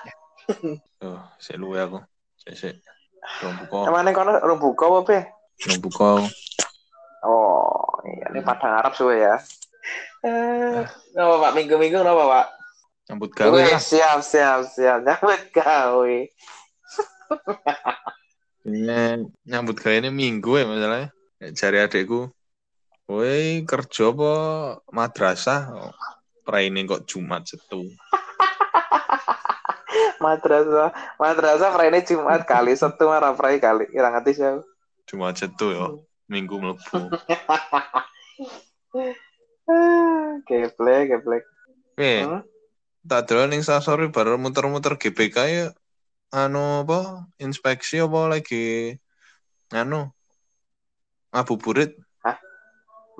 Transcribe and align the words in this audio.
Tuh, 0.99 1.23
saya 1.39 1.55
lu 1.55 1.71
ya 1.71 1.87
aku. 1.87 2.03
Saya 2.43 2.55
saya. 2.59 2.75
Belum 3.39 3.63
buka, 3.63 3.87
Emang 3.87 4.03
nih 4.03 4.11
kono 4.11 4.35
urung 4.43 4.59
buka 4.59 4.91
apa, 4.91 5.07
Be? 5.07 5.23
belum 5.63 5.79
buka. 5.87 6.27
Oh, 7.23 7.95
iya 8.03 8.27
ini 8.35 8.43
Padang 8.43 8.75
Arab 8.75 8.91
suwe 8.99 9.23
ya. 9.23 9.39
Eh, 10.27 10.83
apa 11.15 11.47
Pak? 11.47 11.55
Minggu-minggu 11.55 12.03
apa 12.03 12.23
Pak? 12.27 12.59
Nyambut 13.07 13.31
gawe 13.31 13.79
siap, 13.79 14.19
siap, 14.19 14.67
siap. 14.67 14.99
Nyambut 14.99 15.47
gawe. 15.55 16.27
Ini 18.61 19.25
nyambut 19.49 19.81
gawe 19.81 19.97
ini 19.97 20.13
minggu 20.13 20.53
ya 20.53 20.65
masalahnya. 20.69 21.09
Cari 21.57 21.77
adekku. 21.81 22.29
Woi, 23.09 23.65
kerja 23.65 24.13
apa 24.13 24.33
madrasah? 24.93 25.61
Oh, 25.73 25.91
Raine 26.45 26.85
kok 26.85 27.09
Jumat 27.09 27.43
setu. 27.49 27.89
Madrasah, 30.21 30.93
madrasah 31.17 31.73
Friday 31.73 32.05
Jumat 32.05 32.45
kali, 32.45 32.77
Sabtu 32.77 33.09
marah 33.09 33.33
Friday 33.33 33.57
kali. 33.57 33.89
Kira 33.89 34.13
ngerti 34.13 34.37
sih. 34.37 34.61
Jumat 35.09 35.33
setu 35.33 35.73
ya. 35.73 35.89
Minggu 36.29 36.61
melebu. 36.61 37.09
Geblek, 40.47 41.03
geblek. 41.09 41.43
Eh, 41.97 42.21
Hmm? 42.23 42.41
tak 43.01 43.27
dulu 43.27 43.49
ning 43.49 43.65
sasori 43.65 44.13
baru 44.13 44.37
muter-muter 44.37 44.93
GBK 44.95 45.37
ya. 45.49 45.65
Anu 46.31 46.87
apa? 46.87 47.27
Inspeksi 47.39 47.99
apa 47.99 48.31
lagi? 48.31 48.95
Anu 49.71 50.11
ngabuburit 51.31 51.95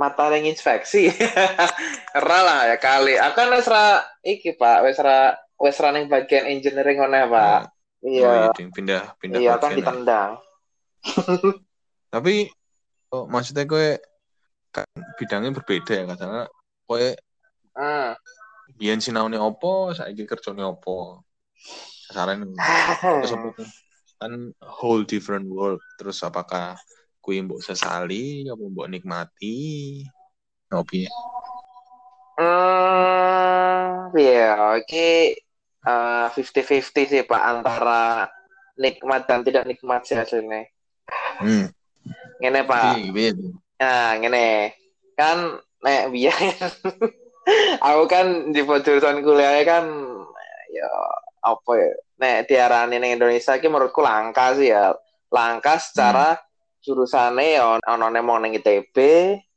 mata 0.02 0.34
yang 0.34 0.50
inspeksi 0.50 1.14
Ora 2.18 2.40
lah 2.42 2.60
ya 2.74 2.78
kali 2.82 3.22
aku 3.22 3.36
kan 3.38 3.54
wis 3.54 3.70
ra 3.70 4.02
iki 4.26 4.58
Pak 4.58 4.82
wis 4.90 4.98
ra 4.98 5.38
wis 5.62 5.78
ra 5.78 5.94
ning 5.94 6.10
bagian 6.10 6.50
engineering 6.50 6.98
ngono 6.98 7.30
Pak 7.30 7.62
Oh, 8.02 8.10
iya 8.10 8.50
ding, 8.58 8.74
pindah 8.74 9.14
pindah 9.22 9.38
iya 9.38 9.62
kan 9.62 9.78
ditendang 9.78 10.42
Tapi 12.14 12.50
oh, 13.14 13.30
maksudnya 13.30 13.70
kowe 13.70 13.94
kan 14.74 14.90
bidangnya 15.22 15.54
berbeda 15.54 15.94
ya 15.94 16.04
katanya 16.10 16.50
kowe 16.90 17.08
hmm. 17.78 18.10
biyen 18.82 18.98
sinaune 18.98 19.38
opo, 19.38 19.94
saiki 19.94 20.26
kerjane 20.26 20.66
opo. 20.66 21.22
Sasaran 22.12 22.44
tuh? 23.56 23.68
kan 24.22 24.54
whole 24.62 25.02
different 25.08 25.48
world. 25.50 25.82
Terus 25.98 26.22
apakah 26.22 26.78
kuwi 27.24 27.42
mbok 27.42 27.64
sesali 27.64 28.46
apa 28.52 28.62
mbok 28.62 28.92
nikmati? 28.92 29.58
Oh, 30.76 30.84
piye? 30.84 31.08
hmm 32.42 34.16
iya 34.18 34.76
oke 34.76 35.10
eh, 35.88 36.26
50-50 36.32 37.06
sih 37.12 37.22
Pak 37.28 37.42
antara 37.44 38.28
nikmat 38.80 39.28
dan 39.30 39.44
tidak 39.44 39.68
nikmat 39.68 40.04
sih 40.08 40.16
hasilnya 40.16 40.68
Hmm. 41.42 41.68
ngene 42.40 42.62
Pak? 42.64 42.96
Nah, 43.82 44.16
ngene. 44.22 44.72
Kan 45.18 45.60
nek 45.82 46.14
biyen 46.14 46.34
aku 47.86 48.04
kan 48.06 48.54
di 48.54 48.62
jurusan 48.62 49.26
kuliahnya 49.26 49.64
kan 49.66 49.86
ya 50.72 50.90
apa 51.42 51.72
ya? 51.74 51.92
Nek 52.22 52.38
diarani 52.48 52.96
ning 52.98 53.18
Indonesia 53.18 53.58
iki 53.58 53.66
menurutku 53.66 54.00
langka 54.00 54.54
sih 54.56 54.70
ya. 54.70 54.94
Langka 55.34 55.82
secara 55.82 56.38
jurusannya 56.82 57.46
ya 57.58 57.78
ono 57.78 58.08
mau 58.22 58.38
ning 58.38 58.58
ITB, 58.58 58.96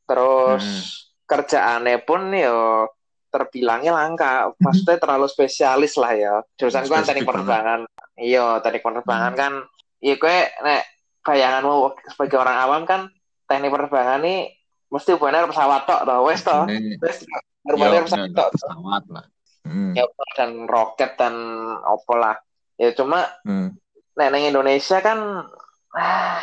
terus 0.05 0.65
Hmm. 0.65 0.83
kerjaannya 1.25 2.05
pun 2.05 2.33
ya 2.33 2.85
terbilangnya 3.29 3.93
langka. 3.93 4.53
Maksudnya 4.61 5.01
terlalu 5.01 5.27
spesialis 5.27 5.97
lah 5.97 6.13
ya. 6.15 6.35
Jurusan 6.57 6.87
kan 6.87 7.03
teknik 7.03 7.27
penerbangan. 7.27 7.89
Iya, 8.15 8.61
teknik 8.63 8.85
penerbangan 8.85 9.33
Hmm. 9.35 9.41
kan 9.41 9.53
iya 9.99 10.15
kowe 10.21 10.39
nek 10.63 10.83
bayanganmu 11.25 11.75
sebagai 12.13 12.37
orang 12.37 12.57
awam 12.61 12.83
kan 12.85 13.09
teknik 13.49 13.73
penerbangan 13.73 14.21
nih 14.21 14.53
mesti 14.93 15.17
hubungannya 15.17 15.49
pesawat 15.49 15.83
tok 15.89 16.01
toh 16.05 16.21
wes 16.29 16.41
toh 16.45 16.63
Ini 16.69 17.01
wes 17.01 17.25
ya 17.25 17.41
hubungannya 17.73 18.05
pesawat 18.05 18.29
bener, 18.29 18.37
tok 18.37 18.49
pesawat 18.53 19.05
lah. 19.09 19.25
Hmm. 19.65 19.97
ya 19.97 20.05
dan 20.37 20.69
roket 20.69 21.17
dan 21.17 21.33
opo 21.81 22.21
lah 22.21 22.37
ya 22.77 22.93
cuma 22.93 23.25
Hmm. 23.49 23.73
nek 24.15 24.29
neng 24.29 24.45
Indonesia 24.53 25.01
kan 25.01 25.49
ah, 25.97 26.41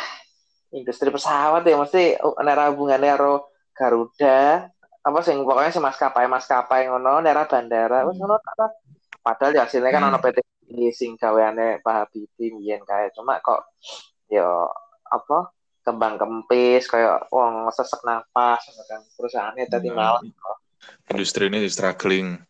industri 0.74 1.08
pesawat 1.08 1.62
ya 1.62 1.78
mesti 1.78 2.18
nera 2.42 2.74
hubungannya 2.74 3.14
karo 3.14 3.46
Garuda 3.72 4.66
apa 5.02 5.18
sih 5.22 5.34
pokoknya 5.34 5.70
si 5.70 5.80
maskapai 5.82 6.26
maskapai 6.26 6.86
ngono 6.86 7.22
nera 7.22 7.46
bandara 7.46 8.06
wes 8.06 8.18
ngono 8.18 8.38
tak, 8.42 8.54
tak. 8.58 8.70
padahal 9.22 9.54
ya 9.54 9.62
hasilnya 9.66 9.90
kan 9.90 10.02
Hmm. 10.02 10.10
ono 10.14 10.18
PT 10.18 10.38
sing 10.90 11.14
gaweane 11.14 11.78
Pak 11.84 11.94
Habibie 11.94 12.52
mbiyen 12.54 12.82
kae 12.82 13.12
cuma 13.12 13.38
kok 13.38 13.70
ya 14.26 14.46
apa 15.06 15.52
kembang 15.82 16.16
kempis 16.16 16.88
kayak 16.88 17.28
wong 17.28 17.68
sesek 17.70 18.00
napas 18.02 18.64
kan 18.88 19.02
perusahaannya 19.14 19.66
tadi 19.68 19.90
Nah, 19.92 20.16
malah 20.18 20.22
Industri 21.10 21.46
ini 21.46 21.62
struggling. 21.70 22.40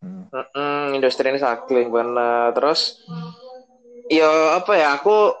Hmm. 0.00 0.28
Mm-mm, 0.28 0.96
industri 0.96 1.32
ini 1.32 1.40
struggling 1.40 1.88
bener. 1.88 2.52
Terus 2.52 3.00
ya 4.12 4.60
apa 4.60 4.72
ya 4.76 4.88
aku 5.00 5.32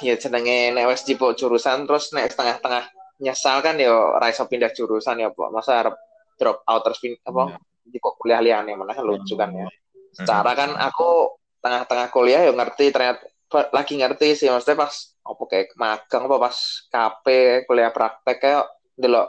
ya 0.00 0.16
jenenge 0.16 0.72
nek 0.72 0.88
wis 0.88 1.04
jipuk 1.04 1.36
jurusan 1.36 1.84
terus 1.84 2.14
nek 2.16 2.32
setengah-tengah 2.32 2.84
nyesal 3.20 3.60
kan 3.60 3.76
ya 3.76 3.92
ora 3.92 4.28
iso 4.32 4.46
pindah 4.46 4.70
jurusan 4.72 5.20
ya 5.20 5.28
Pak. 5.32 5.48
Masa 5.52 5.82
arep 5.82 5.96
drop 6.36 6.62
out 6.68 6.80
terus 6.84 6.98
pin- 7.00 7.20
apa 7.24 7.56
jipuk 7.86 8.14
kuliah 8.20 8.40
liyane 8.42 8.72
mana 8.76 8.92
lucu 9.02 9.34
kan 9.34 9.50
ya. 9.52 9.68
Secara 10.12 10.52
kan 10.56 10.70
aku 10.76 11.36
tengah-tengah 11.60 12.08
kuliah 12.14 12.40
ya 12.46 12.52
ngerti 12.54 12.88
ternyata 12.94 13.26
lagi 13.72 13.94
ngerti 13.98 14.34
sih 14.34 14.48
maksudnya 14.50 14.86
pas 14.86 14.92
apa 15.22 15.42
kayak 15.46 15.74
magang 15.78 16.22
apa 16.26 16.36
pas 16.38 16.56
KP 16.90 17.26
kuliah 17.66 17.90
praktek 17.94 18.36
kayak 18.42 18.64
delok 18.94 19.28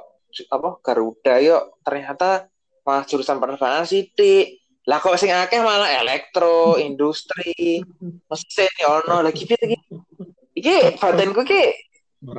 apa 0.54 0.70
Garuda 0.86 1.36
yuk. 1.42 1.82
Ternyata 1.82 2.46
malah 2.88 3.04
jurusan 3.04 3.42
penerbangan 3.42 3.84
sithik 3.84 4.67
lah 4.88 5.04
kok 5.04 5.20
sing 5.20 5.36
akeh 5.36 5.60
malah 5.60 5.92
elektro 6.00 6.80
industri. 6.80 7.84
Mesin 8.32 8.72
ya 8.80 9.04
ono. 9.04 9.20
Lagi 9.20 9.44
piye 9.44 9.60
iki? 9.60 9.80
Iki 10.58 10.78
batinku 10.98 11.44
iki 11.44 11.64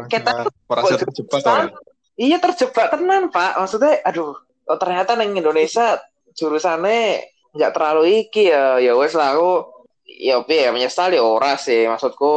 Kita- 0.09 0.49
merasa 0.67 0.99
terjebak 0.99 1.41
kan? 1.45 1.71
iya 2.19 2.41
terjebak 2.41 2.91
tenan 2.91 3.31
Pak. 3.31 3.63
Maksudnya 3.63 4.01
aduh 4.03 4.35
oh, 4.67 4.79
ternyata 4.81 5.15
neng 5.15 5.37
Indonesia 5.37 6.01
jurusannya 6.35 7.23
nggak 7.53 7.73
terlalu 7.77 8.27
iki 8.27 8.49
ya. 8.49 8.81
Ya 8.81 8.97
wes 8.97 9.13
lah 9.13 9.37
aku 9.37 9.69
ya 10.09 10.41
piye 10.43 10.67
ya 10.67 10.71
menyesal 10.73 11.13
ya 11.13 11.21
ora 11.21 11.61
sih. 11.61 11.85
Maksudku 11.85 12.33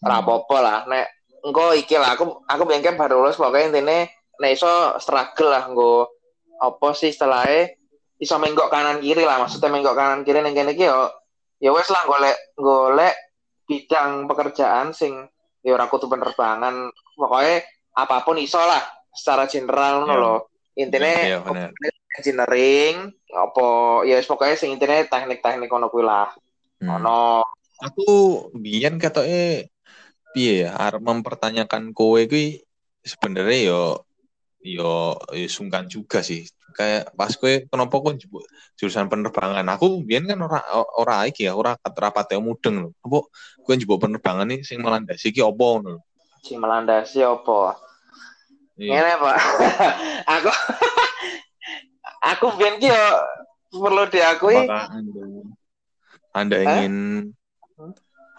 ora 0.00 0.22
apa-apa 0.22 0.56
lah. 0.62 0.78
Nek 0.86 1.06
engko 1.42 1.74
iki 1.74 1.98
lah 1.98 2.14
aku 2.14 2.46
aku 2.46 2.62
bengkel 2.64 2.94
baru 2.94 3.18
lulus 3.18 3.34
pokoknya 3.34 3.74
intinya 3.74 3.98
nek 4.40 4.50
iso 4.54 4.94
struggle 5.02 5.50
lah 5.50 5.66
engko 5.66 6.10
apa 6.56 6.88
sih 6.96 7.12
istilahnya 7.12 7.76
iso 8.16 8.36
menggok 8.36 8.68
kanan 8.68 8.98
kiri 8.98 9.22
lah 9.22 9.44
maksudnya 9.44 9.68
menggok 9.68 9.96
kanan 9.96 10.20
kiri 10.22 10.40
ning 10.40 10.56
kene 10.56 10.72
iki 10.72 10.88
ya 10.88 11.12
ya 11.58 11.70
wes 11.72 11.88
lah 11.88 12.04
golek 12.04 12.36
golek 12.56 13.14
bidang 13.66 14.24
pekerjaan 14.24 14.92
sing 14.92 15.26
ya 15.60 15.74
ora 15.74 15.90
kudu 15.90 16.06
penerbangan 16.06 16.88
pokoknya 17.18 17.66
apa 17.92 18.22
pun 18.22 18.38
iso 18.38 18.60
lah 18.60 18.80
secara 19.10 19.44
general 19.44 20.04
ngono 20.04 20.12
Iya. 20.12 20.20
lho 20.20 20.34
intinya 20.76 21.14
bener. 21.48 21.70
engineering 22.16 22.96
apa 23.32 23.66
ya 24.04 24.16
wis 24.16 24.28
pokoknya 24.28 24.56
sing 24.56 24.72
intine 24.72 25.04
teknik-teknik 25.04 25.68
ngono 25.68 25.88
kuwi 25.88 26.04
lah 26.04 26.30
Hmm. 26.76 27.00
ono 27.00 27.40
Aku 27.80 28.08
biyen 28.52 29.00
katoke 29.00 29.72
piye 30.32 30.68
ya 30.68 30.76
arep 30.76 31.00
mempertanyakan 31.00 31.96
kowe 31.96 32.20
kuwi 32.28 32.60
sebenarnya 33.00 33.58
yo 33.72 33.82
yo 34.66 35.14
yo 35.30 35.46
sungkan 35.46 35.86
juga 35.86 36.20
sih. 36.26 36.42
Kayak 36.74 37.14
pas 37.14 37.30
kowe 37.38 37.48
kenapa 37.70 37.94
njupuk 37.94 38.42
jurusan 38.76 39.06
penerbangan. 39.06 39.64
Aku 39.78 40.02
biyen 40.02 40.26
kan 40.26 40.42
ora 40.42 40.60
ora 40.98 41.24
iki 41.24 41.46
ya, 41.46 41.54
ora 41.54 41.78
rapate 41.78 42.34
mudeng 42.36 42.82
lho. 42.84 42.90
Apa 43.00 43.18
kowe 43.62 43.74
njupuk 43.78 44.02
penerbangan 44.02 44.50
nih 44.50 44.60
sing 44.66 44.82
melandasi 44.82 45.30
iki 45.30 45.40
apa 45.40 45.64
ngono 45.64 45.90
lho. 45.96 46.02
sing 46.42 46.62
melandasi 46.62 47.26
apa 47.26 47.74
Iya. 48.76 49.18
Pak 49.18 49.36
aku 50.36 50.50
aku 52.36 52.46
biyen 52.60 52.76
ki 52.76 52.92
yo 52.92 53.04
perlu 53.72 54.04
diakui 54.06 54.68
Apakah 54.68 54.84
Anda, 54.94 55.22
anda 56.36 56.56
Hah? 56.60 56.64
ingin 56.84 56.94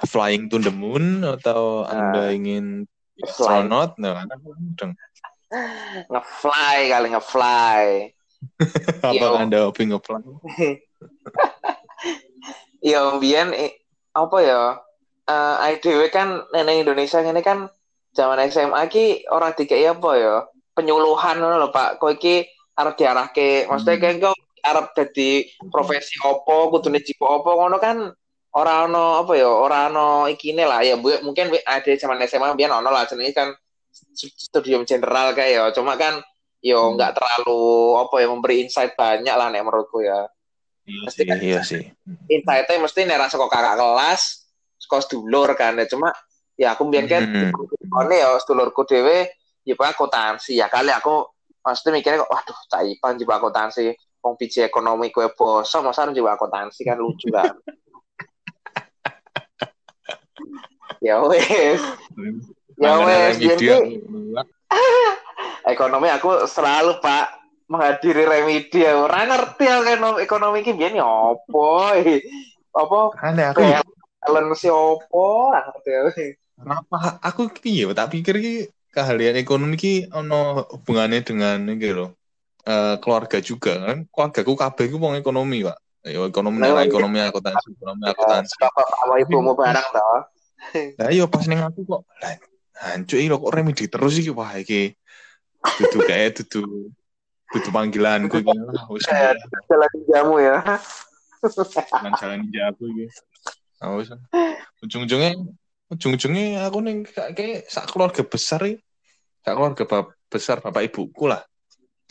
flying 0.05 0.45
to 0.47 0.61
the 0.61 0.69
moon 0.69 1.25
atau 1.25 1.83
Anda 1.89 2.29
ingin 2.31 2.85
Fly. 3.17 3.65
astronaut? 3.65 3.97
Nah, 3.97 4.23
mudeng. 4.45 4.93
ngefly 6.11 6.77
kali 6.91 7.07
ngefly. 7.15 7.83
Apakah 9.05 9.15
Yo. 9.15 9.41
Anda 9.41 9.59
hobi 9.67 9.89
nge-fly? 9.89 10.21
ya 12.83 13.17
biyen 13.17 13.51
eh, 13.55 13.81
apa 14.13 14.37
ya? 14.43 14.61
Eh 15.27 15.55
IDW 15.75 16.07
kan 16.13 16.47
neng 16.53 16.71
Indonesia 16.71 17.19
ini 17.19 17.41
kan 17.43 17.67
zaman 18.15 18.39
SMA 18.47 18.87
ki 18.87 19.27
orang 19.31 19.55
dikei 19.57 19.87
apa 19.87 20.11
ya? 20.15 20.35
Penyuluhan 20.77 21.41
loh 21.41 21.73
Pak. 21.73 21.97
Kowe 21.97 22.13
iki 22.13 22.45
arep 22.77 22.93
diarahke. 22.95 23.65
Maksudnya 23.65 23.97
kayak 23.97 24.17
kau 24.21 24.35
arep 24.61 24.87
dadi 24.93 25.47
profesi 25.73 26.15
opo 26.21 26.69
kudune 26.69 27.01
jipo 27.01 27.25
opo 27.25 27.57
ngono 27.57 27.77
kan 27.81 27.97
ora 28.57 28.85
ono 28.85 29.21
apa 29.21 29.33
ya 29.37 29.49
ora 29.49 29.89
ono 29.89 30.29
ikine 30.29 30.63
lah. 30.63 30.85
Ya 30.85 30.95
bu, 30.95 31.17
mungkin 31.25 31.49
ada 31.65 31.91
zaman 31.97 32.21
SMA 32.29 32.53
biar 32.53 32.71
ono 32.71 32.89
lah 32.93 33.09
jenenge 33.09 33.33
kan 33.33 33.49
studium 34.15 34.83
general 34.83 35.33
kayak 35.33 35.51
ya. 35.57 35.63
Cuma 35.73 35.95
kan 35.95 36.21
yo 36.61 36.89
hmm. 36.89 36.93
nggak 36.97 37.13
terlalu 37.17 37.61
apa 38.01 38.15
ya 38.17 38.27
memberi 38.27 38.55
insight 38.65 38.93
banyak 38.97 39.35
lah 39.35 39.47
nek 39.49 39.63
menurutku 39.63 40.01
ya. 40.01 40.25
Iya 40.87 40.99
mesti 41.03 41.19
sih, 41.19 41.27
kan 41.27 41.39
iya 41.43 41.61
sih. 41.61 41.83
insightnya 42.31 42.79
mesti 42.79 42.99
nek 43.03 43.19
rasa 43.19 43.35
kok 43.35 43.51
kakak 43.51 43.75
kelas 43.75 44.21
kos 44.87 45.05
dulur 45.11 45.51
kan 45.53 45.75
ya. 45.75 45.85
Cuma 45.85 46.09
ya 46.57 46.73
aku 46.73 46.87
biar 46.89 47.05
kan 47.05 47.23
hmm. 47.27 47.51
ya 48.13 48.39
sedulurku 48.39 48.87
dewe 48.87 49.27
ya 49.67 49.75
akuntansi. 49.75 50.55
Ya 50.55 50.71
kali 50.71 50.89
aku 50.95 51.27
maksudnya 51.61 51.99
mikirnya 51.99 52.23
kok 52.23 52.31
waduh 52.31 52.59
caipan 52.71 53.13
juga 53.19 53.33
akuntansi. 53.37 53.91
Wong 54.17 54.33
biji 54.33 54.65
ekonomi 54.65 55.13
kue 55.13 55.29
boso 55.35 55.85
masa 55.85 56.09
juga 56.09 56.33
akuntansi 56.33 56.81
kan 56.87 56.97
lucu 56.97 57.29
kan? 57.29 57.53
Ya 60.97 61.21
wes 61.21 61.81
ya 62.77 62.93
wes 63.01 63.41
jadi 63.41 63.97
ekonomi 65.73 66.07
aku 66.13 66.47
selalu 66.47 67.01
pak 67.03 67.37
menghadiri 67.67 68.23
remedi 68.23 68.87
ya 68.87 68.95
orang 68.95 69.27
ngerti 69.27 69.65
ya 69.67 69.83
ekonomi 69.83 70.23
ekonomi 70.23 70.57
ini 70.63 70.71
biar 70.79 70.93
opo 71.03 71.91
apa 72.71 72.99
aneh 73.27 73.45
aku 73.51 73.59
kalian 74.23 74.47
si 74.55 74.71
opo 74.71 75.51
ngerti 75.51 75.89
ya 75.91 76.01
kenapa? 76.57 77.21
Aku 77.21 77.51
piye 77.53 77.85
tak 77.93 78.15
pikir 78.15 78.35
ki 78.41 78.55
keahlian 78.95 79.37
ekonomi 79.37 79.75
ki 79.77 80.09
ono 80.09 80.65
hubungannya 80.73 81.21
dengan 81.21 81.61
ini 81.69 81.91
loh 81.93 82.17
uh, 82.65 82.95
keluarga 83.03 83.37
juga 83.43 83.77
kan? 83.77 83.97
Keluarga 84.09 84.41
ku 84.41 84.53
kabeh 84.57 84.85
ku 84.89 84.97
wong 84.97 85.15
ekonomi 85.19 85.61
pak. 85.67 85.77
Ya 86.07 86.23
ekonomi 86.23 86.63
nah, 86.63 86.87
ekonomi 86.87 87.19
aku 87.19 87.43
akuntansi 87.43 87.67
ekonomi 87.75 88.03
akuntansi 88.07 88.53
bapak 88.63 88.85
sama 88.95 89.13
ibumu 89.19 89.51
barang 89.53 89.87
toh. 89.91 90.21
Nah 90.97 91.07
iya 91.11 91.25
pas 91.27 91.43
neng 91.45 91.61
aku 91.67 91.83
kok 91.83 92.01
hancur 92.77 93.17
ini 93.17 93.33
kok 93.33 93.53
remedi 93.53 93.85
terus 93.89 94.13
sih 94.17 94.29
wah 94.29 94.53
iki 94.57 94.93
dudu 95.81 95.99
kayak 96.05 96.37
dudu 96.41 96.93
dudu 97.53 97.69
panggilan 97.71 98.27
gue 98.27 98.43
wis. 98.91 99.05
jalan 99.67 99.91
jamu 100.11 100.35
ya. 100.37 100.57
Jalan 101.41 102.13
jalan 102.19 102.39
jamu 102.51 102.83
gitu 102.97 103.85
wis. 103.97 104.09
Ujung-ujungnya 104.83 105.31
ujung-ujungnya 105.87 106.67
aku 106.67 106.77
nih 106.83 106.95
kayak 107.33 107.71
sak 107.71 107.87
keluarga 107.89 108.21
besar 108.27 108.61
ya 108.67 108.77
sak 109.47 109.53
keluarga 109.55 109.83
besar 110.27 110.59
bapak 110.59 110.91
ibuku 110.91 111.31
lah. 111.31 111.39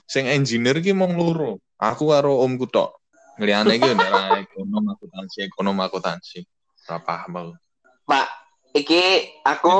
Sing 0.09 0.25
engineer 0.25 0.81
ki 0.81 0.97
mau 0.97 1.11
loro. 1.11 1.61
Aku 1.77 2.09
karo 2.09 2.41
omku 2.41 2.65
tok. 2.73 3.05
Ngelihane 3.37 3.77
iki 3.77 3.93
ora 3.93 4.39
ekonom 4.41 4.97
akuntansi 4.97 5.45
ekonom 5.45 5.77
akuntansi. 5.85 6.41
Ora 6.89 6.99
paham 7.05 7.33
aku. 7.37 7.53
Pak 8.09 8.29
iki 8.73 9.37
aku 9.45 9.77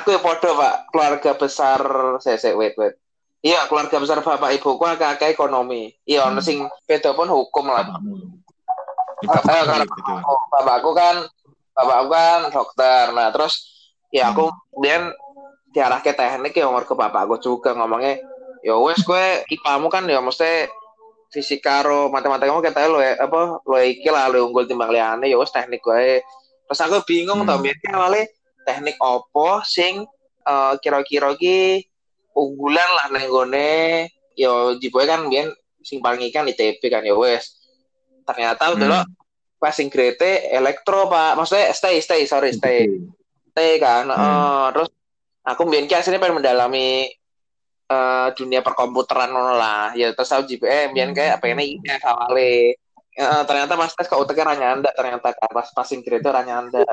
aku 0.00 0.14
ya 0.14 0.20
podo 0.20 0.50
pak. 0.56 0.74
Keluarga 0.92 1.30
besar 1.36 1.80
saya 2.20 2.36
saya 2.36 2.54
wait 2.56 2.76
wait. 2.76 2.96
Iya 3.44 3.68
keluarga 3.70 4.02
besar 4.02 4.20
bapak 4.20 4.58
ibuku 4.58 4.84
agak 4.84 5.20
agak 5.20 5.32
ekonomi. 5.32 5.94
Iya 6.04 6.28
hmm. 6.28 6.42
sing 6.42 6.64
beda 6.84 7.14
pun 7.16 7.30
hukum 7.30 7.70
lah. 7.70 7.86
Eh, 9.24 9.42
karena 9.42 9.80
gitu. 9.80 10.12
bapakku 10.52 10.90
kan 10.92 11.24
bapakku 11.72 12.08
kan 12.12 12.40
dokter. 12.52 13.04
Nah 13.16 13.28
terus 13.32 13.54
ya 14.12 14.32
aku 14.32 14.50
hmm. 14.50 14.80
dia 14.82 14.96
diarah 15.72 16.00
ke 16.00 16.16
teknik 16.16 16.56
ya 16.56 16.68
umur 16.68 16.84
ke 16.84 16.94
bapakku 16.96 17.38
juga. 17.38 17.72
Ngomongnya 17.72 18.20
ya 18.66 18.74
wes 18.82 18.98
gue 19.06 19.46
ipamu 19.46 19.86
kan 19.86 20.02
ya 20.10 20.18
mesti 20.18 20.66
fisika 21.30 21.86
ro 21.86 22.10
matematika 22.10 22.50
mau 22.50 22.64
kita 22.64 22.86
lo 22.90 22.98
ya 22.98 23.14
apa 23.18 23.62
lo 23.62 23.76
iki 23.78 24.10
lah 24.10 24.30
lo 24.30 24.50
unggul 24.50 24.66
timbang 24.66 24.90
liane 24.90 25.30
ya 25.30 25.38
wes 25.38 25.54
teknik 25.54 25.82
gue 25.82 26.22
terus 26.66 26.80
aku 26.82 27.02
bingung 27.06 27.42
hmm. 27.42 27.48
tau 27.50 27.62
biasanya 27.62 27.94
awalnya 27.94 28.24
teknik 28.66 28.98
opo 28.98 29.62
sing 29.62 30.02
uh, 30.42 30.74
kira-kira 30.82 31.38
ki 31.38 31.86
unggulan 32.34 32.90
lah 32.98 33.06
neng 33.14 33.30
gone. 33.30 34.10
Yo 34.36 34.76
jiboy 34.76 35.08
kan 35.08 35.24
biyen 35.30 35.48
sing 35.80 36.04
paling 36.04 36.20
ikan 36.28 36.50
ITB 36.50 36.82
kan 36.90 37.06
ya 37.06 37.14
wes. 37.16 37.56
Ternyata 38.26 38.74
udah 38.76 38.86
lo 38.90 39.00
pas 39.56 39.72
sing 39.72 39.88
grete 39.88 40.50
elektro 40.52 41.08
pak. 41.08 41.38
Maksudnya 41.38 41.72
stay 41.72 42.02
stay 42.04 42.28
sorry 42.28 42.52
stay. 42.52 42.90
Stay 43.54 43.80
kan 43.80 44.10
hmm. 44.10 44.18
uh, 44.18 44.66
terus 44.76 44.90
aku 45.46 45.64
biyen 45.64 45.88
ki 45.88 45.96
aslinya 45.96 46.20
pengen 46.20 46.44
mendalami 46.44 47.08
uh, 47.88 48.28
dunia 48.36 48.60
perkomputeran 48.60 49.32
lah. 49.32 49.96
Ya 49.96 50.12
terus 50.12 50.28
aku 50.34 50.44
JPM 50.44 50.92
biyen 50.92 51.16
kayak 51.16 51.40
apa 51.40 51.54
ini 51.56 51.80
IF 51.80 52.04
awale. 52.04 52.76
Uh, 53.16 53.48
ternyata 53.48 53.80
mas 53.80 53.96
tes 53.96 54.12
kau 54.12 54.28
tekan 54.28 54.52
anda 54.52 54.92
ternyata 54.92 55.32
kan 55.32 55.48
pas 55.48 55.72
passing 55.72 56.04
grade 56.04 56.28
anda 56.28 56.84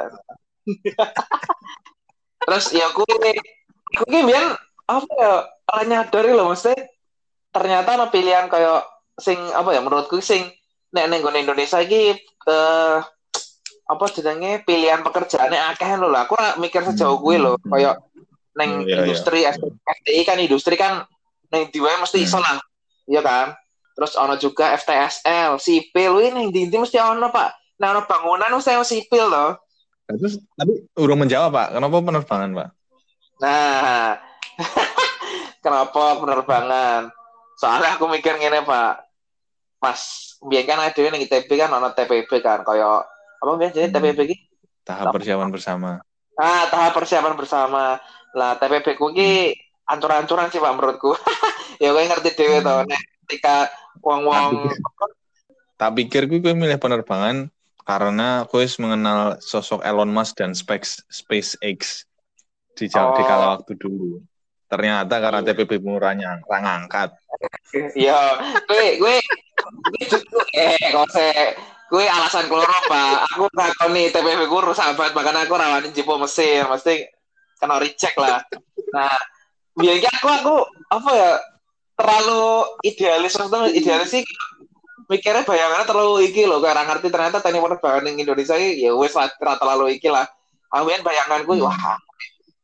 terus 2.43 2.65
ya 2.75 2.91
aku 2.91 3.03
aku 3.07 4.03
ini 4.09 4.19
biar 4.27 4.57
apa 4.87 5.11
ya 5.15 5.33
orang 5.71 5.87
nyadari 5.87 6.31
loh 6.35 6.51
mesti 6.51 6.75
ternyata 7.53 7.95
ada 7.95 8.07
pilihan 8.11 8.51
kayak 8.51 8.83
sing 9.19 9.37
apa 9.53 9.69
ya 9.71 9.81
menurutku 9.83 10.19
sing 10.19 10.49
nek 10.93 11.09
neng 11.09 11.21
Indonesia 11.23 11.81
ke 11.81 12.09
uh, 12.49 13.01
apa 13.83 14.05
jenenge 14.15 14.63
pilihan 14.63 15.03
pekerjaannya 15.03 15.75
akeh 15.75 15.99
loh 15.99 16.09
lah 16.09 16.25
aku 16.25 16.39
mikir 16.57 16.81
sejauh 16.87 17.19
gue 17.19 17.35
loh 17.37 17.55
hmm. 17.59 17.71
kayak 17.71 17.95
neng 18.57 18.85
oh, 18.85 18.87
iya, 18.87 19.03
industri 19.03 19.43
iya. 19.43 19.51
FTI 19.57 20.21
kan 20.23 20.37
industri 20.39 20.75
kan 20.77 21.03
neng 21.51 21.69
diwe 21.73 21.89
mesti 21.99 22.21
hmm. 22.21 22.25
iso 22.25 22.39
lah 22.39 22.57
iya 23.09 23.21
kan 23.21 23.53
terus 23.93 24.17
ono 24.17 24.39
juga 24.41 24.73
FTSL 24.73 25.61
sipil 25.61 26.13
ini 26.21 26.49
di 26.49 26.69
mesti 26.73 26.97
ono 26.97 27.29
pak 27.29 27.77
nah 27.81 27.93
ono 27.93 28.05
bangunan 28.09 28.49
mesti 28.53 28.73
ono 28.73 28.85
sipil 28.85 29.25
loh 29.29 29.51
Nah, 30.03 30.15
terus 30.19 30.35
tadi 30.59 30.73
urung 30.99 31.23
menjawab 31.23 31.51
Pak, 31.55 31.67
kenapa 31.79 31.95
penerbangan 32.03 32.51
Pak? 32.51 32.69
Nah, 33.39 34.19
kenapa 35.63 36.03
penerbangan? 36.19 37.01
Soalnya 37.55 37.95
aku 37.95 38.11
mikir 38.11 38.35
gini 38.35 38.59
Pak, 38.63 38.93
Mas, 39.79 40.35
biar 40.43 40.67
kan 40.67 40.83
ada 40.83 40.99
yang 40.99 41.15
ITB 41.15 41.49
kan 41.55 41.71
ono 41.71 41.95
TPB 41.95 42.31
kan, 42.43 42.67
kayak 42.67 43.07
apa 43.43 43.51
biasanya 43.59 43.87
hmm. 43.91 43.95
TPB 43.95 44.19
ini? 44.27 44.35
Tahap 44.83 45.15
persiapan 45.15 45.49
bersama. 45.51 45.89
Ah, 46.35 46.67
tahap 46.67 46.91
persiapan 46.95 47.33
bersama. 47.39 47.99
Lah 48.35 48.59
TPB 48.59 48.99
ku 48.99 49.15
ki 49.15 49.55
hmm. 49.55 49.91
ancur-ancuran 49.91 50.51
sih 50.51 50.59
Pak 50.59 50.73
menurutku. 50.75 51.15
ya 51.83 51.95
gue 51.95 52.03
ngerti 52.03 52.29
dewe 52.35 52.59
hmm. 52.59 52.67
tuh, 52.67 52.79
ketika 53.23 53.71
wong-wong 54.03 54.67
tak 55.77 55.99
pikir 55.99 56.31
gue 56.31 56.53
milih 56.53 56.77
penerbangan 56.79 57.51
karena 57.83 58.47
aku 58.47 58.63
mengenal 58.79 59.37
sosok 59.43 59.83
Elon 59.83 60.11
Musk 60.11 60.39
dan 60.39 60.55
Space 60.55 61.03
SpaceX 61.11 62.07
di 62.73 62.87
oh. 62.95 63.13
di 63.13 63.23
kala 63.23 63.59
waktu 63.59 63.75
dulu. 63.75 64.23
Ternyata 64.71 65.21
karena 65.21 65.45
iya. 65.45 65.53
TPP 65.53 65.71
murahnya 65.85 66.41
rang 66.49 66.65
angkat. 66.65 67.13
Iya, 67.93 68.41
gue 68.65 68.97
gue 68.97 69.15
eh 70.57 70.81
kok 70.89 71.07
saya 71.13 71.53
gue 71.93 72.05
alasan 72.09 72.49
keluar 72.49 72.65
apa? 72.65 73.29
Aku 73.37 73.45
takon 73.53 73.93
nih 73.93 74.09
TPP 74.09 74.49
gue 74.49 74.61
sahabat 74.73 75.13
makanya 75.13 75.45
aku 75.45 75.53
rawanin 75.53 75.93
jipo 75.93 76.17
Mesir, 76.17 76.65
mesti 76.65 77.05
kena 77.61 77.77
reject 77.77 78.17
lah. 78.17 78.41
Nah, 78.97 79.13
biarnya 79.77 80.09
aku 80.09 80.27
aku 80.31 80.55
apa 80.89 81.09
ya 81.13 81.31
terlalu 81.93 82.43
idealis 82.81 83.37
maksudnya 83.37 83.69
idealis 83.69 84.09
sih 84.09 84.23
mikirnya 85.09 85.43
bayangannya 85.43 85.85
terlalu 85.87 86.27
iki 86.29 86.47
loh 86.47 86.59
karena 86.63 86.83
ngerti 86.87 87.07
ternyata 87.11 87.37
teknik 87.43 87.61
penerbangan 87.63 88.07
di 88.07 88.21
Indonesia 88.23 88.55
ya 88.55 88.91
wes 88.95 89.13
lah 89.15 89.29
terlalu 89.35 89.97
iki 89.97 90.09
lah. 90.09 90.27
Amin 90.73 91.01
bayanganku 91.05 91.53
hmm. 91.53 91.65
wah 91.65 91.97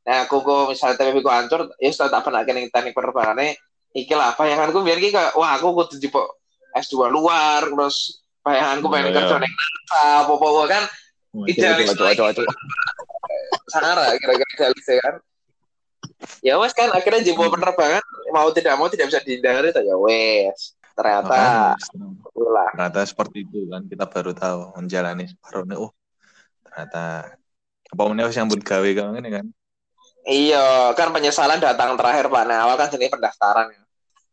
nah 0.08 0.26
aku 0.26 0.42
kok 0.42 0.74
misalnya 0.74 0.98
TPP 0.98 1.22
ku 1.22 1.30
hancur 1.30 1.70
ya 1.78 1.94
sudah 1.94 2.10
tak 2.10 2.26
pernah 2.26 2.42
kene 2.42 2.72
teknik 2.72 2.94
penerbangannya 2.96 3.60
iki 3.94 4.14
lah. 4.16 4.34
Bayanganku 4.34 4.82
biar 4.82 4.98
iki 4.98 5.14
wah 5.14 5.52
aku 5.60 5.76
kudu 5.76 5.96
jipo 6.02 6.40
S2 6.74 7.10
luar 7.10 7.66
terus 7.66 8.24
bayanganku 8.42 8.88
oh, 8.88 8.92
pengen 8.92 9.14
kerja 9.14 9.36
ning 9.38 9.54
NASA 9.54 10.00
apa-apa 10.26 10.64
kan? 10.66 10.84
Idealis 11.46 11.94
sangat 13.70 14.18
kira-kira 14.18 14.50
idealis 14.58 14.86
ya 14.90 15.02
kan? 15.06 15.16
Ya 16.42 16.54
wes 16.58 16.74
kan 16.74 16.90
akhirnya 16.90 17.22
jipo 17.22 17.46
penerbangan 17.48 18.02
mau 18.34 18.50
tidak 18.50 18.74
mau 18.80 18.90
tidak 18.90 19.14
bisa 19.14 19.22
dihindari 19.22 19.70
ya 19.72 19.96
wes 20.00 20.79
ternyata 20.96 21.74
itulah. 21.78 22.70
Ternyata 22.74 23.00
seperti 23.06 23.46
itu 23.46 23.70
kan 23.70 23.86
kita 23.86 24.06
baru 24.08 24.32
tahu 24.34 24.60
menjalani 24.80 25.26
separuhnya. 25.30 25.76
Oh 25.78 25.92
ternyata 26.66 27.36
apa 27.90 28.02
meneh 28.06 28.30
yang 28.30 28.48
buat 28.48 28.62
gawe 28.62 28.90
kan 28.94 29.18
ini 29.18 29.30
kan? 29.34 29.46
Iya 30.30 30.94
kan 30.94 31.10
penyesalan 31.10 31.58
datang 31.58 31.98
terakhir 31.98 32.30
pak. 32.30 32.44
Nah 32.46 32.70
awal 32.70 32.76
kan 32.78 32.94
jenis 32.94 33.10
pendaftaran 33.10 33.74
ya. 33.74 33.82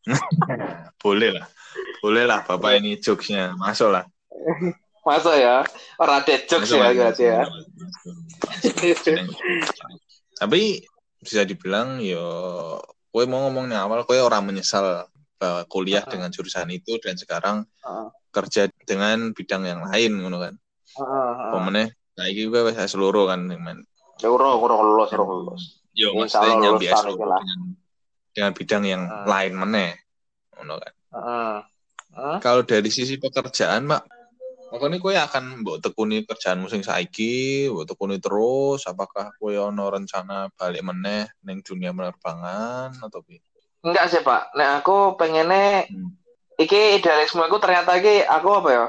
Boleh 1.03 1.41
lah. 1.41 1.47
Boleh 2.05 2.25
lah 2.29 2.45
bapak 2.45 2.79
ini 2.79 3.01
jokesnya. 3.01 3.57
Masuk 3.57 3.91
lah. 3.95 4.05
Masuk 5.07 5.35
ya. 5.39 5.63
Orang 5.97 6.21
ada 6.21 6.35
jokes 6.45 6.71
ya 6.75 6.91
berarti 6.91 7.25
ya. 7.25 7.43
tapi 10.37 10.85
bisa 11.23 11.49
dibilang 11.49 11.97
yo 12.05 12.21
kowe 13.09 13.25
mau 13.25 13.49
ngomong 13.49 13.73
nih 13.73 13.81
awal 13.81 14.05
kowe 14.05 14.21
orang 14.21 14.45
menyesal 14.45 15.09
bahwa 15.37 15.62
kuliah 15.69 16.02
Uh-uh. 16.02 16.12
dengan 16.12 16.28
jurusan 16.33 16.69
itu 16.73 16.97
dan 17.00 17.14
sekarang 17.21 17.57
Heeh. 17.85 18.09
kerja 18.33 18.69
dengan 18.85 19.33
bidang 19.33 19.62
yang 19.64 19.81
lain 19.85 20.12
ngono 20.21 20.37
kan. 20.40 20.55
Heeh, 20.97 21.31
heeh. 21.37 21.50
Pemene 21.52 21.83
saiki 22.16 22.43
kowe 22.49 22.61
wis 22.69 22.76
seluruh 22.88 23.28
kan 23.28 23.40
men. 23.45 23.85
Ya 24.21 24.33
ora 24.33 24.57
ora 24.57 24.81
lulus, 24.81 25.12
ora 25.12 25.25
lulus. 25.25 25.62
Yo 25.93 26.12
maksudnya 26.16 26.73
seluruh 26.81 26.81
iki 26.81 27.25
lah. 27.25 27.40
dengan 27.40 27.61
dengan 28.33 28.52
bidang 28.52 28.83
yang 28.85 29.02
Hmm. 29.09 29.25
lain 29.28 29.52
meneh. 29.57 29.90
Ngono 30.57 30.75
kan. 30.81 30.93
Heeh. 31.16 31.55
Heeh. 32.16 32.38
Kalau 32.40 32.62
dari 32.64 32.88
sisi 32.88 33.21
pekerjaan, 33.21 33.85
Mak, 33.85 34.09
pokoknya 34.73 34.97
kowe 35.00 35.12
akan 35.12 35.61
mbok 35.62 35.85
tekuni 35.85 36.25
kerjaan 36.25 36.64
musim 36.64 36.81
saiki, 36.81 37.69
mbok 37.69 37.93
tekuni 37.93 38.16
terus, 38.21 38.88
apakah 38.88 39.37
kowe 39.37 39.52
ono 39.52 39.85
rencana 39.93 40.49
balik 40.57 40.81
meneh 40.81 41.28
ning 41.45 41.61
dunia 41.61 41.93
penerbangan 41.93 42.97
atau 42.99 43.21
piye? 43.21 43.45
Enggak 43.87 44.11
sih, 44.11 44.21
Pak. 44.21 44.50
Nek 44.52 44.83
aku 44.83 45.14
pengennya 45.14 45.87
Hmm. 45.87 46.11
iki 46.59 46.99
idealisme 46.99 47.38
aku 47.38 47.62
ternyata 47.62 47.95
iki 47.95 48.21
aku 48.21 48.49
apa 48.50 48.69
ya? 48.69 48.85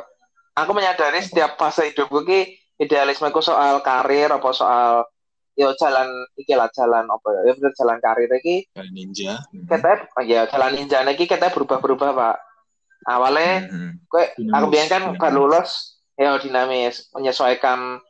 Aku 0.58 0.74
menyadari 0.74 1.22
setiap 1.22 1.54
fase 1.56 1.94
hidupku 1.94 2.26
iki 2.26 2.40
idealisme 2.76 3.30
aku 3.30 3.40
soal 3.40 3.80
karir 3.80 4.32
apa 4.32 4.50
soal 4.52 5.06
yo 5.54 5.74
jalan 5.74 6.06
iki 6.34 6.58
lah 6.58 6.66
jalan 6.72 7.06
apa 7.06 7.28
ya? 7.30 7.42
Ya 7.46 7.54
bener 7.54 7.74
jalan 7.74 7.98
karir 8.00 8.32
iki 8.34 8.66
Kayak 8.72 8.90
ninja. 8.90 9.32
kita 9.54 9.92
ya 10.26 10.42
jalan 10.48 10.72
ninja 10.74 11.06
iki 11.06 11.26
kita 11.26 11.54
berubah-berubah, 11.54 12.10
Pak. 12.12 12.36
Awalnya 13.06 13.70
Hmm. 13.70 13.92
Dinamis, 14.34 14.52
aku 14.52 14.66
bilang 14.68 14.90
kan 14.90 15.04
baru 15.16 15.36
lulus 15.38 15.70
ya 16.18 16.34
dinamis 16.36 17.08
menyesuaikan 17.14 18.02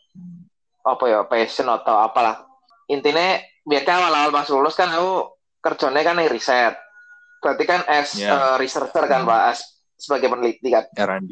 apa 0.81 1.03
ya 1.05 1.19
passion 1.27 1.67
atau 1.67 1.99
apalah 1.99 2.47
intinya 2.87 3.35
biar 3.61 3.83
kan 3.83 3.99
awal-awal 3.99 4.31
pas 4.31 4.47
lulus 4.47 4.73
kan 4.73 4.87
aku 4.87 5.35
kerjanya 5.67 6.01
kan 6.01 6.15
yang 6.15 6.29
riset 6.29 6.73
berarti 7.37 7.63
kan 7.63 7.81
as 7.85 8.15
Ya. 8.15 8.33
eh, 8.33 8.55
researcher 8.57 9.03
kan 9.03 9.21
Hmm. 9.21 9.29
pak 9.29 9.41
as 9.51 9.59
sebagai 9.93 10.29
peneliti 10.29 10.69
kan 10.69 10.85
R&D. 10.89 11.31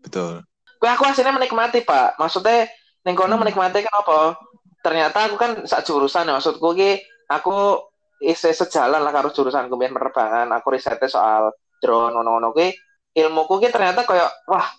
Betul. 0.00 0.44
gue 0.78 0.86
aku 0.86 1.02
hasilnya 1.04 1.34
menikmati 1.34 1.82
pak 1.82 2.14
maksudnya 2.16 2.70
ning 3.02 3.12
kono 3.12 3.34
Hmm. 3.34 3.42
menikmati 3.42 3.82
kan 3.82 3.94
apa 3.96 4.38
ternyata 4.78 5.26
aku 5.26 5.34
kan 5.34 5.50
sak 5.64 5.82
jurusan 5.82 6.24
ya 6.24 6.38
maksudku 6.38 6.70
ki 6.72 7.02
aku 7.26 7.82
isi 8.20 8.50
sejalan 8.50 8.98
lah 8.98 9.10
karo 9.10 9.28
jurusan 9.28 9.66
kemudian 9.66 9.90
penerbangan 9.90 10.46
aku 10.50 10.70
risetnya 10.70 11.06
soal 11.06 11.50
drone 11.78 12.14
ngono-ngono 12.14 12.50
ki 12.50 12.74
ilmuku 13.14 13.58
ki 13.58 13.68
ternyata 13.68 14.02
kayak 14.02 14.30
wah 14.44 14.70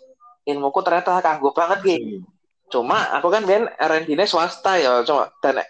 ilmuku 0.43 0.79
ternyata 0.79 1.19
kanggo 1.19 1.51
banget 1.51 1.79
ki 1.83 1.95
cuma 2.69 3.11
aku 3.11 3.27
kan 3.27 3.43
biar 3.43 3.75
R&D 3.75 4.13
nya 4.13 4.23
swasta 4.23 4.75
ya 4.75 5.03
cuma 5.03 5.27
dan 5.39 5.59
eh, 5.59 5.65